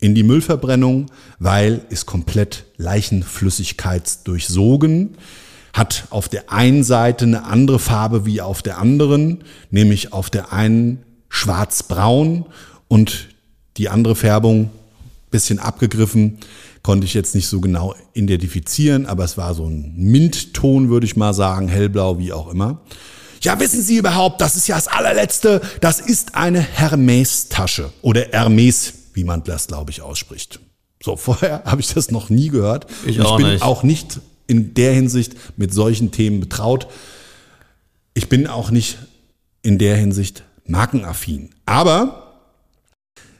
in 0.00 0.14
die 0.14 0.22
Müllverbrennung, 0.22 1.06
weil 1.38 1.80
ist 1.88 2.06
komplett 2.06 2.66
leichenflüssigkeitsdurchsogen 2.76 5.16
hat 5.72 6.04
auf 6.10 6.28
der 6.28 6.52
einen 6.52 6.84
Seite 6.84 7.24
eine 7.24 7.44
andere 7.44 7.78
Farbe 7.78 8.26
wie 8.26 8.40
auf 8.40 8.62
der 8.62 8.78
anderen, 8.78 9.44
nämlich 9.70 10.12
auf 10.12 10.30
der 10.30 10.52
einen 10.52 11.04
schwarz-braun 11.28 12.46
und 12.88 13.28
die 13.76 13.88
andere 13.88 14.16
Färbung 14.16 14.70
bisschen 15.30 15.58
abgegriffen, 15.58 16.38
konnte 16.82 17.04
ich 17.04 17.14
jetzt 17.14 17.34
nicht 17.34 17.48
so 17.48 17.60
genau 17.60 17.94
identifizieren, 18.14 19.06
aber 19.06 19.24
es 19.24 19.36
war 19.36 19.54
so 19.54 19.66
ein 19.66 19.94
Mintton, 19.96 20.88
würde 20.88 21.06
ich 21.06 21.16
mal 21.16 21.34
sagen, 21.34 21.68
hellblau, 21.68 22.18
wie 22.18 22.32
auch 22.32 22.48
immer. 22.50 22.80
Ja, 23.42 23.60
wissen 23.60 23.82
Sie 23.82 23.96
überhaupt, 23.96 24.40
das 24.40 24.56
ist 24.56 24.66
ja 24.66 24.74
das 24.74 24.88
allerletzte, 24.88 25.60
das 25.80 26.00
ist 26.00 26.34
eine 26.34 26.60
Hermes-Tasche 26.60 27.92
oder 28.02 28.22
Hermes, 28.32 28.94
wie 29.12 29.24
man 29.24 29.44
das, 29.44 29.66
glaube 29.66 29.90
ich, 29.90 30.02
ausspricht. 30.02 30.60
So, 31.02 31.16
vorher 31.18 31.62
habe 31.64 31.80
ich 31.80 31.92
das 31.92 32.10
noch 32.10 32.30
nie 32.30 32.48
gehört. 32.48 32.86
Ich 33.06 33.18
ich 33.18 33.36
bin 33.36 33.46
nicht. 33.46 33.62
auch 33.62 33.82
nicht 33.82 34.20
in 34.48 34.74
der 34.74 34.92
Hinsicht 34.92 35.36
mit 35.56 35.72
solchen 35.72 36.10
Themen 36.10 36.40
betraut. 36.40 36.88
Ich 38.14 38.28
bin 38.28 38.48
auch 38.48 38.72
nicht 38.72 38.98
in 39.62 39.78
der 39.78 39.96
Hinsicht 39.96 40.42
markenaffin. 40.66 41.50
Aber 41.66 42.40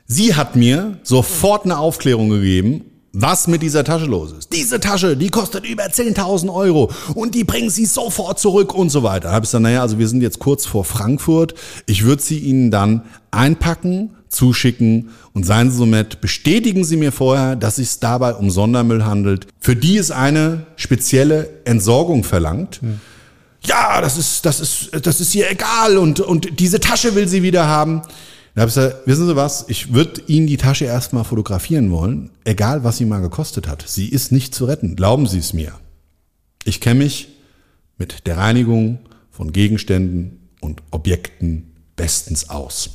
sie 0.06 0.36
hat 0.36 0.54
mir 0.54 1.00
sofort 1.02 1.64
eine 1.64 1.78
Aufklärung 1.78 2.28
gegeben, 2.28 2.87
was 3.12 3.48
mit 3.48 3.62
dieser 3.62 3.84
Tasche 3.84 4.04
los 4.04 4.32
ist. 4.32 4.52
Diese 4.52 4.80
Tasche, 4.80 5.16
die 5.16 5.28
kostet 5.28 5.66
über 5.66 5.84
10.000 5.84 6.52
Euro 6.52 6.90
und 7.14 7.34
die 7.34 7.44
bringen 7.44 7.70
sie 7.70 7.86
sofort 7.86 8.38
zurück 8.38 8.74
und 8.74 8.90
so 8.90 9.02
weiter. 9.02 9.28
Da 9.28 9.34
habe 9.34 9.44
ich 9.44 9.50
gesagt, 9.50 9.62
naja, 9.62 9.82
also 9.82 9.98
wir 9.98 10.08
sind 10.08 10.20
jetzt 10.20 10.38
kurz 10.38 10.66
vor 10.66 10.84
Frankfurt. 10.84 11.54
Ich 11.86 12.04
würde 12.04 12.22
sie 12.22 12.38
Ihnen 12.38 12.70
dann 12.70 13.02
einpacken, 13.30 14.10
zuschicken 14.28 15.10
und 15.32 15.44
seien 15.44 15.70
Sie 15.70 15.78
so 15.78 15.86
nett, 15.86 16.20
bestätigen 16.20 16.84
Sie 16.84 16.96
mir 16.96 17.12
vorher, 17.12 17.56
dass 17.56 17.78
es 17.78 17.98
dabei 17.98 18.34
um 18.34 18.50
Sondermüll 18.50 19.04
handelt, 19.04 19.46
für 19.58 19.74
die 19.74 19.96
es 19.96 20.10
eine 20.10 20.66
spezielle 20.76 21.48
Entsorgung 21.64 22.24
verlangt. 22.24 22.80
Ja, 23.64 24.00
das 24.00 24.16
ist, 24.16 24.46
das 24.46 24.60
ist, 24.60 25.06
das 25.06 25.20
ist 25.20 25.34
ihr 25.34 25.50
egal 25.50 25.98
und, 25.98 26.20
und 26.20 26.60
diese 26.60 26.78
Tasche 26.78 27.14
will 27.14 27.26
sie 27.26 27.42
wieder 27.42 27.66
haben. 27.66 28.02
Da 28.54 28.62
habe 28.62 28.68
ich 28.70 28.74
gesagt, 28.74 29.06
wissen 29.06 29.26
Sie 29.26 29.36
was, 29.36 29.66
ich 29.68 29.92
würde 29.92 30.20
Ihnen 30.26 30.46
die 30.46 30.56
Tasche 30.56 30.84
erstmal 30.84 31.24
fotografieren 31.24 31.90
wollen, 31.92 32.30
egal 32.44 32.82
was 32.82 32.96
sie 32.96 33.04
mal 33.04 33.20
gekostet 33.20 33.68
hat. 33.68 33.84
Sie 33.86 34.08
ist 34.08 34.32
nicht 34.32 34.54
zu 34.54 34.64
retten, 34.64 34.96
glauben 34.96 35.26
Sie 35.26 35.38
es 35.38 35.52
mir. 35.52 35.72
Ich 36.64 36.80
kenne 36.80 37.00
mich 37.04 37.28
mit 37.98 38.26
der 38.26 38.36
Reinigung 38.36 38.98
von 39.30 39.52
Gegenständen 39.52 40.48
und 40.60 40.82
Objekten 40.90 41.72
bestens 41.94 42.48
aus. 42.50 42.90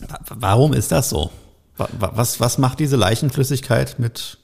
Wa- 0.00 0.18
Warum 0.36 0.72
ist 0.72 0.92
das 0.92 1.10
so? 1.10 1.30
Wa- 1.76 1.88
wa- 1.98 2.12
Was, 2.14 2.40
was 2.40 2.56
macht 2.58 2.80
diese 2.80 2.96
Leichenflüssigkeit 2.96 3.98
mit, 3.98 4.38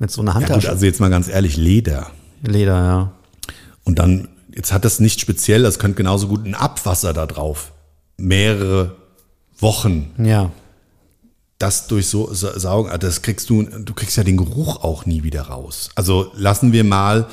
mit 0.00 0.10
so 0.10 0.22
einer 0.22 0.32
Ja 0.32 0.38
gut, 0.40 0.48
Handtasche? 0.48 0.70
also 0.70 0.84
jetzt 0.86 0.98
mal 1.00 1.10
ganz 1.10 1.28
ehrlich, 1.28 1.56
Leder. 1.56 2.10
Leder, 2.42 2.74
ja. 2.76 3.12
Und 3.84 3.98
dann, 4.00 4.28
jetzt 4.52 4.72
hat 4.72 4.84
das 4.84 4.98
nicht 4.98 5.20
speziell, 5.20 5.62
das 5.62 5.78
könnte 5.78 5.96
genauso 5.96 6.26
gut 6.26 6.44
ein 6.44 6.54
Abwasser 6.56 7.12
da 7.12 7.26
drauf. 7.26 7.72
Mehrere 8.16 8.96
Wochen. 9.58 10.12
Ja. 10.22 10.50
Das 11.58 11.86
durch 11.86 12.08
so 12.08 12.32
Sa- 12.34 12.58
Saugen, 12.58 12.90
ah, 12.90 12.98
das 12.98 13.22
kriegst 13.22 13.48
du, 13.48 13.62
du 13.62 13.94
kriegst 13.94 14.16
ja 14.16 14.24
den 14.24 14.36
Geruch 14.36 14.82
auch 14.84 15.06
nie 15.06 15.22
wieder 15.22 15.42
raus. 15.42 15.90
Also 15.94 16.30
lassen 16.34 16.72
wir 16.72 16.84
mal 16.84 17.26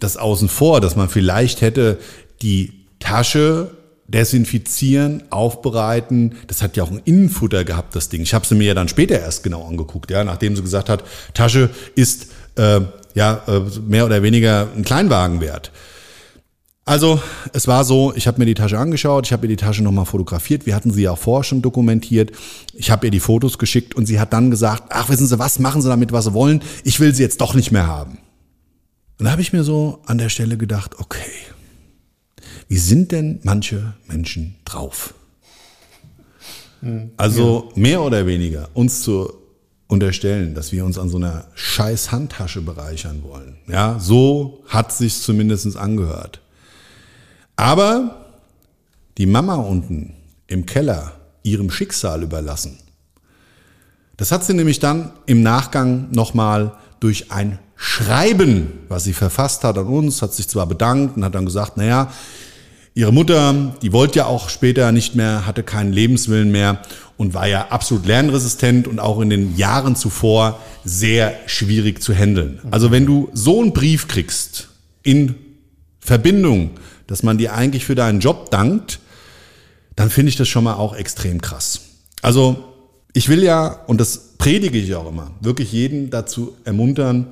das 0.00 0.16
außen 0.16 0.48
vor, 0.48 0.80
dass 0.80 0.94
man 0.96 1.08
vielleicht 1.08 1.60
hätte 1.60 1.98
die 2.42 2.84
Tasche 3.00 3.70
desinfizieren, 4.06 5.24
aufbereiten. 5.30 6.36
Das 6.46 6.62
hat 6.62 6.76
ja 6.76 6.84
auch 6.84 6.90
ein 6.90 7.00
Innenfutter 7.04 7.64
gehabt, 7.64 7.96
das 7.96 8.08
Ding. 8.10 8.22
Ich 8.22 8.34
habe 8.34 8.46
sie 8.46 8.54
mir 8.54 8.64
ja 8.68 8.74
dann 8.74 8.88
später 8.88 9.18
erst 9.18 9.42
genau 9.42 9.66
angeguckt, 9.66 10.10
ja, 10.10 10.24
nachdem 10.24 10.54
sie 10.56 10.62
gesagt 10.62 10.88
hat, 10.88 11.04
Tasche 11.32 11.70
ist 11.94 12.28
äh, 12.56 12.80
ja 13.14 13.42
äh, 13.46 13.60
mehr 13.86 14.04
oder 14.06 14.22
weniger 14.22 14.68
ein 14.76 14.84
Kleinwagen 14.84 15.40
wert. 15.40 15.72
Also, 16.86 17.18
es 17.54 17.66
war 17.66 17.82
so, 17.84 18.12
ich 18.14 18.26
habe 18.26 18.38
mir 18.38 18.44
die 18.44 18.54
Tasche 18.54 18.78
angeschaut, 18.78 19.26
ich 19.26 19.32
habe 19.32 19.46
ihr 19.46 19.48
die 19.48 19.56
Tasche 19.56 19.82
nochmal 19.82 20.04
fotografiert, 20.04 20.66
wir 20.66 20.74
hatten 20.74 20.90
sie 20.90 21.02
ja 21.02 21.12
auch 21.12 21.18
vorher 21.18 21.44
schon 21.44 21.62
dokumentiert, 21.62 22.32
ich 22.74 22.90
habe 22.90 23.06
ihr 23.06 23.10
die 23.10 23.20
Fotos 23.20 23.56
geschickt 23.56 23.94
und 23.94 24.04
sie 24.04 24.20
hat 24.20 24.34
dann 24.34 24.50
gesagt, 24.50 24.84
ach, 24.90 25.08
wissen 25.08 25.26
Sie 25.26 25.38
was, 25.38 25.58
machen 25.58 25.80
Sie 25.80 25.88
damit, 25.88 26.12
was 26.12 26.26
Sie 26.26 26.34
wollen, 26.34 26.62
ich 26.84 27.00
will 27.00 27.14
sie 27.14 27.22
jetzt 27.22 27.40
doch 27.40 27.54
nicht 27.54 27.72
mehr 27.72 27.86
haben. 27.86 28.18
Und 29.18 29.24
da 29.24 29.30
habe 29.30 29.40
ich 29.40 29.54
mir 29.54 29.64
so 29.64 30.00
an 30.04 30.18
der 30.18 30.28
Stelle 30.28 30.58
gedacht, 30.58 30.98
okay, 30.98 31.30
wie 32.68 32.76
sind 32.76 33.12
denn 33.12 33.40
manche 33.44 33.94
Menschen 34.06 34.56
drauf? 34.66 35.14
Also 37.16 37.72
mehr 37.76 38.02
oder 38.02 38.26
weniger 38.26 38.68
uns 38.74 39.00
zu 39.02 39.32
unterstellen, 39.86 40.54
dass 40.54 40.72
wir 40.72 40.84
uns 40.84 40.98
an 40.98 41.08
so 41.08 41.16
einer 41.16 41.46
scheiß 41.54 42.12
Handtasche 42.12 42.60
bereichern 42.60 43.22
wollen. 43.22 43.56
Ja, 43.68 43.98
so 43.98 44.64
hat 44.68 44.92
sich's 44.92 45.22
zumindest 45.22 45.76
angehört. 45.76 46.40
Aber 47.56 48.26
die 49.18 49.26
Mama 49.26 49.56
unten 49.56 50.14
im 50.46 50.66
Keller 50.66 51.12
ihrem 51.42 51.70
Schicksal 51.70 52.22
überlassen. 52.22 52.78
Das 54.16 54.32
hat 54.32 54.44
sie 54.44 54.54
nämlich 54.54 54.78
dann 54.78 55.12
im 55.26 55.42
Nachgang 55.42 56.08
nochmal 56.12 56.72
durch 57.00 57.30
ein 57.32 57.58
Schreiben, 57.76 58.72
was 58.88 59.04
sie 59.04 59.12
verfasst 59.12 59.64
hat 59.64 59.76
an 59.76 59.86
uns, 59.86 60.22
hat 60.22 60.32
sich 60.32 60.48
zwar 60.48 60.66
bedankt 60.66 61.16
und 61.16 61.24
hat 61.24 61.34
dann 61.34 61.44
gesagt, 61.44 61.76
naja, 61.76 62.10
ihre 62.94 63.12
Mutter, 63.12 63.74
die 63.82 63.92
wollte 63.92 64.20
ja 64.20 64.26
auch 64.26 64.48
später 64.48 64.92
nicht 64.92 65.16
mehr, 65.16 65.46
hatte 65.46 65.64
keinen 65.64 65.92
Lebenswillen 65.92 66.52
mehr 66.52 66.80
und 67.16 67.34
war 67.34 67.48
ja 67.48 67.68
absolut 67.68 68.06
lernresistent 68.06 68.86
und 68.86 69.00
auch 69.00 69.20
in 69.20 69.30
den 69.30 69.56
Jahren 69.56 69.96
zuvor 69.96 70.60
sehr 70.84 71.34
schwierig 71.46 72.02
zu 72.02 72.14
handeln. 72.14 72.60
Also 72.70 72.90
wenn 72.90 73.06
du 73.06 73.28
so 73.32 73.60
einen 73.60 73.72
Brief 73.72 74.06
kriegst 74.06 74.68
in 75.02 75.34
Verbindung, 75.98 76.70
dass 77.06 77.22
man 77.22 77.38
dir 77.38 77.54
eigentlich 77.54 77.84
für 77.84 77.94
deinen 77.94 78.20
Job 78.20 78.50
dankt, 78.50 79.00
dann 79.96 80.10
finde 80.10 80.30
ich 80.30 80.36
das 80.36 80.48
schon 80.48 80.64
mal 80.64 80.74
auch 80.74 80.94
extrem 80.94 81.40
krass. 81.40 81.80
Also 82.22 82.64
ich 83.12 83.28
will 83.28 83.42
ja, 83.42 83.68
und 83.86 84.00
das 84.00 84.34
predige 84.38 84.78
ich 84.78 84.94
auch 84.94 85.08
immer, 85.08 85.30
wirklich 85.40 85.72
jeden 85.72 86.10
dazu 86.10 86.56
ermuntern, 86.64 87.28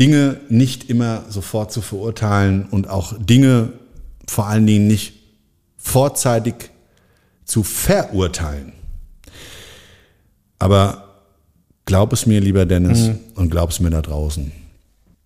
Dinge 0.00 0.40
nicht 0.48 0.90
immer 0.90 1.24
sofort 1.28 1.72
zu 1.72 1.82
verurteilen 1.82 2.66
und 2.70 2.88
auch 2.88 3.14
Dinge 3.18 3.74
vor 4.26 4.46
allen 4.46 4.66
Dingen 4.66 4.86
nicht 4.88 5.14
vorzeitig 5.76 6.54
zu 7.44 7.62
verurteilen. 7.62 8.72
Aber 10.58 11.20
glaub 11.84 12.12
es 12.12 12.26
mir, 12.26 12.40
lieber 12.40 12.66
Dennis, 12.66 13.10
und 13.34 13.50
glaub 13.50 13.70
es 13.70 13.80
mir 13.80 13.90
da 13.90 14.00
draußen, 14.00 14.52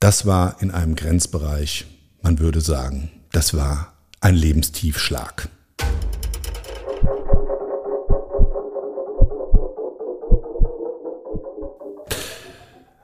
das 0.00 0.26
war 0.26 0.60
in 0.60 0.70
einem 0.70 0.96
Grenzbereich, 0.96 1.86
man 2.22 2.38
würde 2.38 2.60
sagen, 2.60 3.10
das 3.36 3.52
war 3.52 3.92
ein 4.22 4.34
Lebenstiefschlag. 4.34 5.50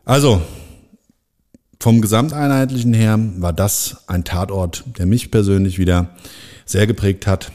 Also, 0.06 0.40
vom 1.78 2.00
Gesamteinheitlichen 2.00 2.94
her 2.94 3.18
war 3.36 3.52
das 3.52 4.04
ein 4.06 4.24
Tatort, 4.24 4.84
der 4.96 5.04
mich 5.04 5.30
persönlich 5.30 5.78
wieder 5.78 6.16
sehr 6.64 6.86
geprägt 6.86 7.26
hat. 7.26 7.52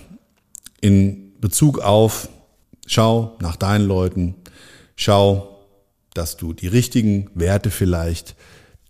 In 0.79 1.33
Bezug 1.41 1.79
auf, 1.79 2.29
schau 2.85 3.37
nach 3.41 3.55
deinen 3.55 3.87
Leuten, 3.87 4.35
schau, 4.95 5.65
dass 6.13 6.37
du 6.37 6.53
die 6.53 6.67
richtigen 6.67 7.31
Werte 7.33 7.71
vielleicht 7.71 8.35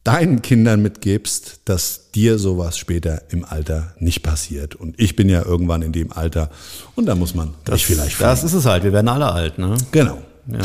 deinen 0.08 0.42
Kindern 0.42 0.82
mitgibst, 0.82 1.60
dass 1.66 2.12
dir 2.16 2.40
sowas 2.40 2.78
später 2.78 3.24
im 3.30 3.44
Alter 3.44 3.94
nicht 4.00 4.24
passiert. 4.24 4.74
Und 4.76 4.96
ich 4.98 5.16
bin 5.18 5.28
ja 5.28 5.44
irgendwann 5.44 5.82
in 5.82 5.92
dem 5.92 6.14
Alter 6.14 6.50
und 6.96 7.06
da 7.08 7.16
muss 7.16 7.36
man 7.36 7.54
Das, 7.66 7.74
mich 7.74 7.86
vielleicht 7.88 8.22
das 8.22 8.40
fragen. 8.40 8.46
ist 8.48 8.54
es 8.54 8.66
halt. 8.66 8.84
Wir 8.84 8.94
werden 8.94 9.10
alle 9.10 9.30
alt, 9.32 9.58
ne? 9.60 9.76
Genau. 9.92 10.22
Ja. 10.52 10.60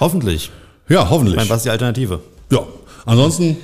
Hoffentlich. 0.00 0.50
Ja, 0.88 1.04
Ich 1.04 1.10
hoffentlich. 1.10 1.36
meine, 1.36 1.48
was 1.48 1.58
ist 1.58 1.64
die 1.66 1.70
Alternative? 1.70 2.20
Ja, 2.50 2.60
ansonsten, 3.06 3.56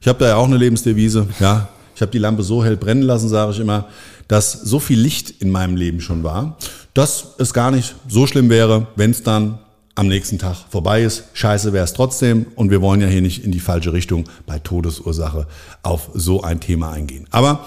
ich 0.00 0.06
habe 0.06 0.20
da 0.20 0.28
ja 0.28 0.36
auch 0.36 0.46
eine 0.46 0.56
Lebensdevise. 0.58 1.26
Ja, 1.40 1.68
ich 1.96 2.00
habe 2.02 2.12
die 2.12 2.18
Lampe 2.18 2.42
so 2.44 2.64
hell 2.64 2.76
brennen 2.76 3.02
lassen, 3.02 3.28
sage 3.28 3.50
ich 3.52 3.58
immer, 3.58 3.88
dass 4.28 4.52
so 4.52 4.78
viel 4.78 5.00
Licht 5.00 5.30
in 5.42 5.50
meinem 5.50 5.76
Leben 5.76 6.00
schon 6.00 6.22
war, 6.22 6.56
dass 6.94 7.34
es 7.38 7.52
gar 7.52 7.70
nicht 7.72 7.96
so 8.08 8.26
schlimm 8.28 8.48
wäre, 8.48 8.86
wenn 8.96 9.10
es 9.10 9.22
dann 9.24 9.58
am 9.96 10.08
nächsten 10.08 10.38
Tag 10.38 10.56
vorbei 10.70 11.02
ist. 11.02 11.24
Scheiße 11.32 11.72
wäre 11.72 11.84
es 11.84 11.94
trotzdem 11.94 12.46
und 12.54 12.70
wir 12.70 12.82
wollen 12.82 13.00
ja 13.00 13.08
hier 13.08 13.22
nicht 13.22 13.44
in 13.44 13.50
die 13.50 13.60
falsche 13.60 13.92
Richtung 13.92 14.28
bei 14.44 14.58
Todesursache 14.58 15.48
auf 15.82 16.10
so 16.14 16.42
ein 16.42 16.60
Thema 16.60 16.92
eingehen. 16.92 17.26
Aber 17.30 17.66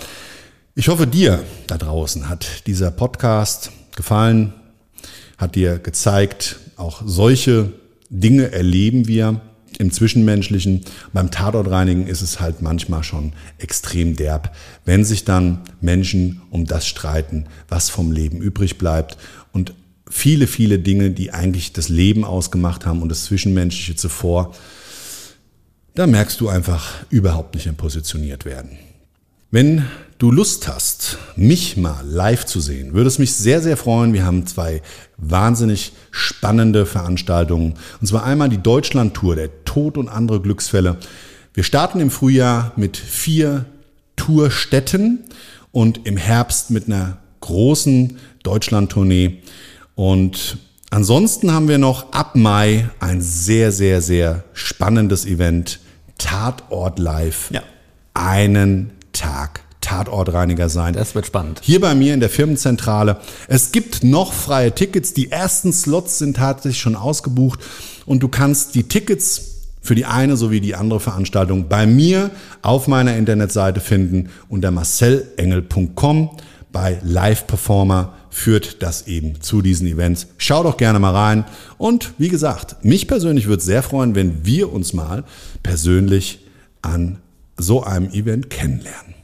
ich 0.75 0.87
hoffe, 0.87 1.07
dir 1.07 1.43
da 1.67 1.77
draußen 1.77 2.29
hat 2.29 2.67
dieser 2.67 2.91
Podcast 2.91 3.71
gefallen, 3.95 4.53
hat 5.37 5.55
dir 5.55 5.79
gezeigt, 5.79 6.59
auch 6.77 7.01
solche 7.03 7.73
Dinge 8.09 8.51
erleben 8.51 9.07
wir 9.07 9.41
im 9.79 9.91
Zwischenmenschlichen. 9.91 10.81
Beim 11.13 11.31
Tatortreinigen 11.31 12.05
ist 12.05 12.21
es 12.21 12.39
halt 12.39 12.61
manchmal 12.61 13.03
schon 13.03 13.33
extrem 13.57 14.15
derb, 14.15 14.55
wenn 14.85 15.03
sich 15.03 15.25
dann 15.25 15.61
Menschen 15.81 16.41
um 16.51 16.65
das 16.65 16.85
streiten, 16.85 17.45
was 17.67 17.89
vom 17.89 18.11
Leben 18.11 18.39
übrig 18.39 18.77
bleibt 18.77 19.17
und 19.51 19.73
viele, 20.09 20.47
viele 20.47 20.79
Dinge, 20.79 21.11
die 21.11 21.31
eigentlich 21.31 21.73
das 21.73 21.89
Leben 21.89 22.25
ausgemacht 22.25 22.85
haben 22.85 23.01
und 23.01 23.09
das 23.09 23.25
Zwischenmenschliche 23.25 23.95
zuvor, 23.95 24.55
da 25.95 26.07
merkst 26.07 26.39
du 26.41 26.49
einfach 26.49 26.95
überhaupt 27.09 27.55
nicht 27.55 27.67
im 27.67 27.75
Positioniert 27.75 28.45
werden. 28.45 28.77
Wenn 29.51 29.85
du 30.19 30.31
Lust 30.31 30.67
hast, 30.67 31.17
mich 31.35 31.75
mal 31.75 32.05
live 32.05 32.45
zu 32.45 32.59
sehen, 32.59 32.93
würde 32.93 33.07
es 33.07 33.17
mich 33.17 33.33
sehr, 33.33 33.61
sehr 33.61 33.77
freuen. 33.77 34.13
Wir 34.13 34.25
haben 34.25 34.45
zwei 34.45 34.81
wahnsinnig 35.17 35.93
spannende 36.11 36.85
Veranstaltungen. 36.85 37.73
Und 37.99 38.07
zwar 38.07 38.25
einmal 38.25 38.49
die 38.49 38.61
Deutschland-Tour, 38.61 39.35
der 39.35 39.65
Tod 39.65 39.97
und 39.97 40.07
andere 40.07 40.39
Glücksfälle. 40.39 40.97
Wir 41.53 41.63
starten 41.63 41.99
im 41.99 42.11
Frühjahr 42.11 42.73
mit 42.75 42.95
vier 42.95 43.65
Tourstätten 44.15 45.23
und 45.71 46.05
im 46.05 46.17
Herbst 46.17 46.69
mit 46.69 46.85
einer 46.85 47.17
großen 47.39 48.19
Deutschland-Tournee. 48.43 49.41
Und 49.99 50.59
ansonsten 50.91 51.51
haben 51.51 51.67
wir 51.67 51.77
noch 51.77 52.13
ab 52.13 52.33
Mai 52.37 52.89
ein 53.01 53.19
sehr, 53.19 53.73
sehr, 53.73 54.01
sehr 54.01 54.45
spannendes 54.53 55.25
Event. 55.25 55.81
Tatort 56.17 56.99
Live. 56.99 57.51
Ja. 57.51 57.63
Einen 58.13 58.91
Tag 59.11 59.59
Tatortreiniger 59.81 60.69
sein. 60.69 60.93
Das 60.93 61.15
wird 61.15 61.25
spannend. 61.25 61.59
Hier 61.63 61.81
bei 61.81 61.95
mir 61.95 62.13
in 62.13 62.21
der 62.21 62.29
Firmenzentrale. 62.29 63.17
Es 63.49 63.73
gibt 63.73 64.05
noch 64.05 64.31
freie 64.31 64.73
Tickets. 64.73 65.13
Die 65.13 65.33
ersten 65.33 65.73
Slots 65.73 66.17
sind 66.17 66.37
tatsächlich 66.37 66.79
schon 66.79 66.95
ausgebucht 66.95 67.59
und 68.05 68.23
du 68.23 68.29
kannst 68.29 68.75
die 68.75 68.83
Tickets 68.83 69.65
für 69.81 69.95
die 69.95 70.05
eine 70.05 70.37
sowie 70.37 70.61
die 70.61 70.75
andere 70.75 71.01
Veranstaltung 71.01 71.67
bei 71.67 71.85
mir 71.85 72.31
auf 72.61 72.87
meiner 72.87 73.17
Internetseite 73.17 73.81
finden 73.81 74.29
unter 74.47 74.71
marcelengel.com 74.71 76.29
bei 76.71 76.99
Live 77.03 77.47
Performer 77.47 78.13
führt 78.39 78.81
das 78.81 79.07
eben 79.07 79.41
zu 79.41 79.61
diesen 79.61 79.85
Events. 79.85 80.27
Schau 80.37 80.63
doch 80.63 80.77
gerne 80.77 80.99
mal 80.99 81.13
rein. 81.13 81.45
Und 81.77 82.13
wie 82.17 82.29
gesagt, 82.29 82.83
mich 82.83 83.07
persönlich 83.07 83.47
würde 83.47 83.59
es 83.59 83.65
sehr 83.65 83.83
freuen, 83.83 84.15
wenn 84.15 84.45
wir 84.45 84.71
uns 84.71 84.93
mal 84.93 85.25
persönlich 85.61 86.39
an 86.81 87.19
so 87.57 87.83
einem 87.83 88.09
Event 88.11 88.49
kennenlernen. 88.49 89.18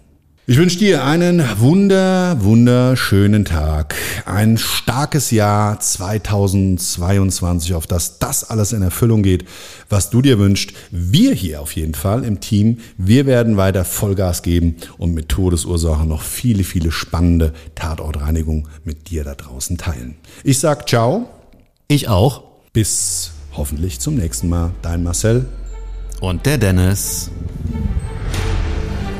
Ich 0.48 0.58
wünsche 0.58 0.78
dir 0.78 1.04
einen 1.04 1.43
wunder, 1.58 2.38
wunderschönen 2.39 3.46
Tag, 3.46 3.96
ein 4.28 4.60
starkes 4.60 5.32
Jahr 5.32 5.80
2022, 5.80 7.74
auf 7.74 7.88
das 7.88 8.20
das 8.20 8.43
alles 8.43 8.72
in 8.72 8.84
Erfüllung 8.84 9.24
geht, 9.24 9.46
was 9.89 10.12
du 10.12 10.22
dir 10.22 10.38
wünschst. 10.38 10.74
Wir 10.91 11.34
hier 11.34 11.64
auf 11.64 11.72
jeden 11.72 11.96
Fall 11.96 12.24
im 12.24 12.41
Team, 12.41 12.78
wir 12.96 13.26
werden 13.26 13.58
weiter 13.58 13.84
Vollgas 13.86 14.43
geben 14.43 14.76
und 15.00 15.16
mit 15.16 15.30
Todesursache 15.30 16.06
noch 16.06 16.22
viele, 16.22 16.64
viele 16.64 16.91
spannende 16.91 17.52
Tatortreinigungen 17.74 18.68
mit 18.84 19.10
dir 19.10 19.24
da 19.24 19.34
draußen 19.34 19.80
teilen. 19.80 20.14
Ich 20.43 20.60
sag 20.60 20.88
ciao, 20.88 21.28
Ich 21.88 22.08
auch. 22.08 22.43
bis 22.72 23.32
hoffentlich 23.58 24.00
zum 24.00 24.14
nächsten 24.14 24.50
Mal. 24.50 24.74
Dein 24.84 25.02
Marcel. 25.02 25.48
Und 26.22 26.46
der 26.46 26.60
Dennis. 26.60 27.32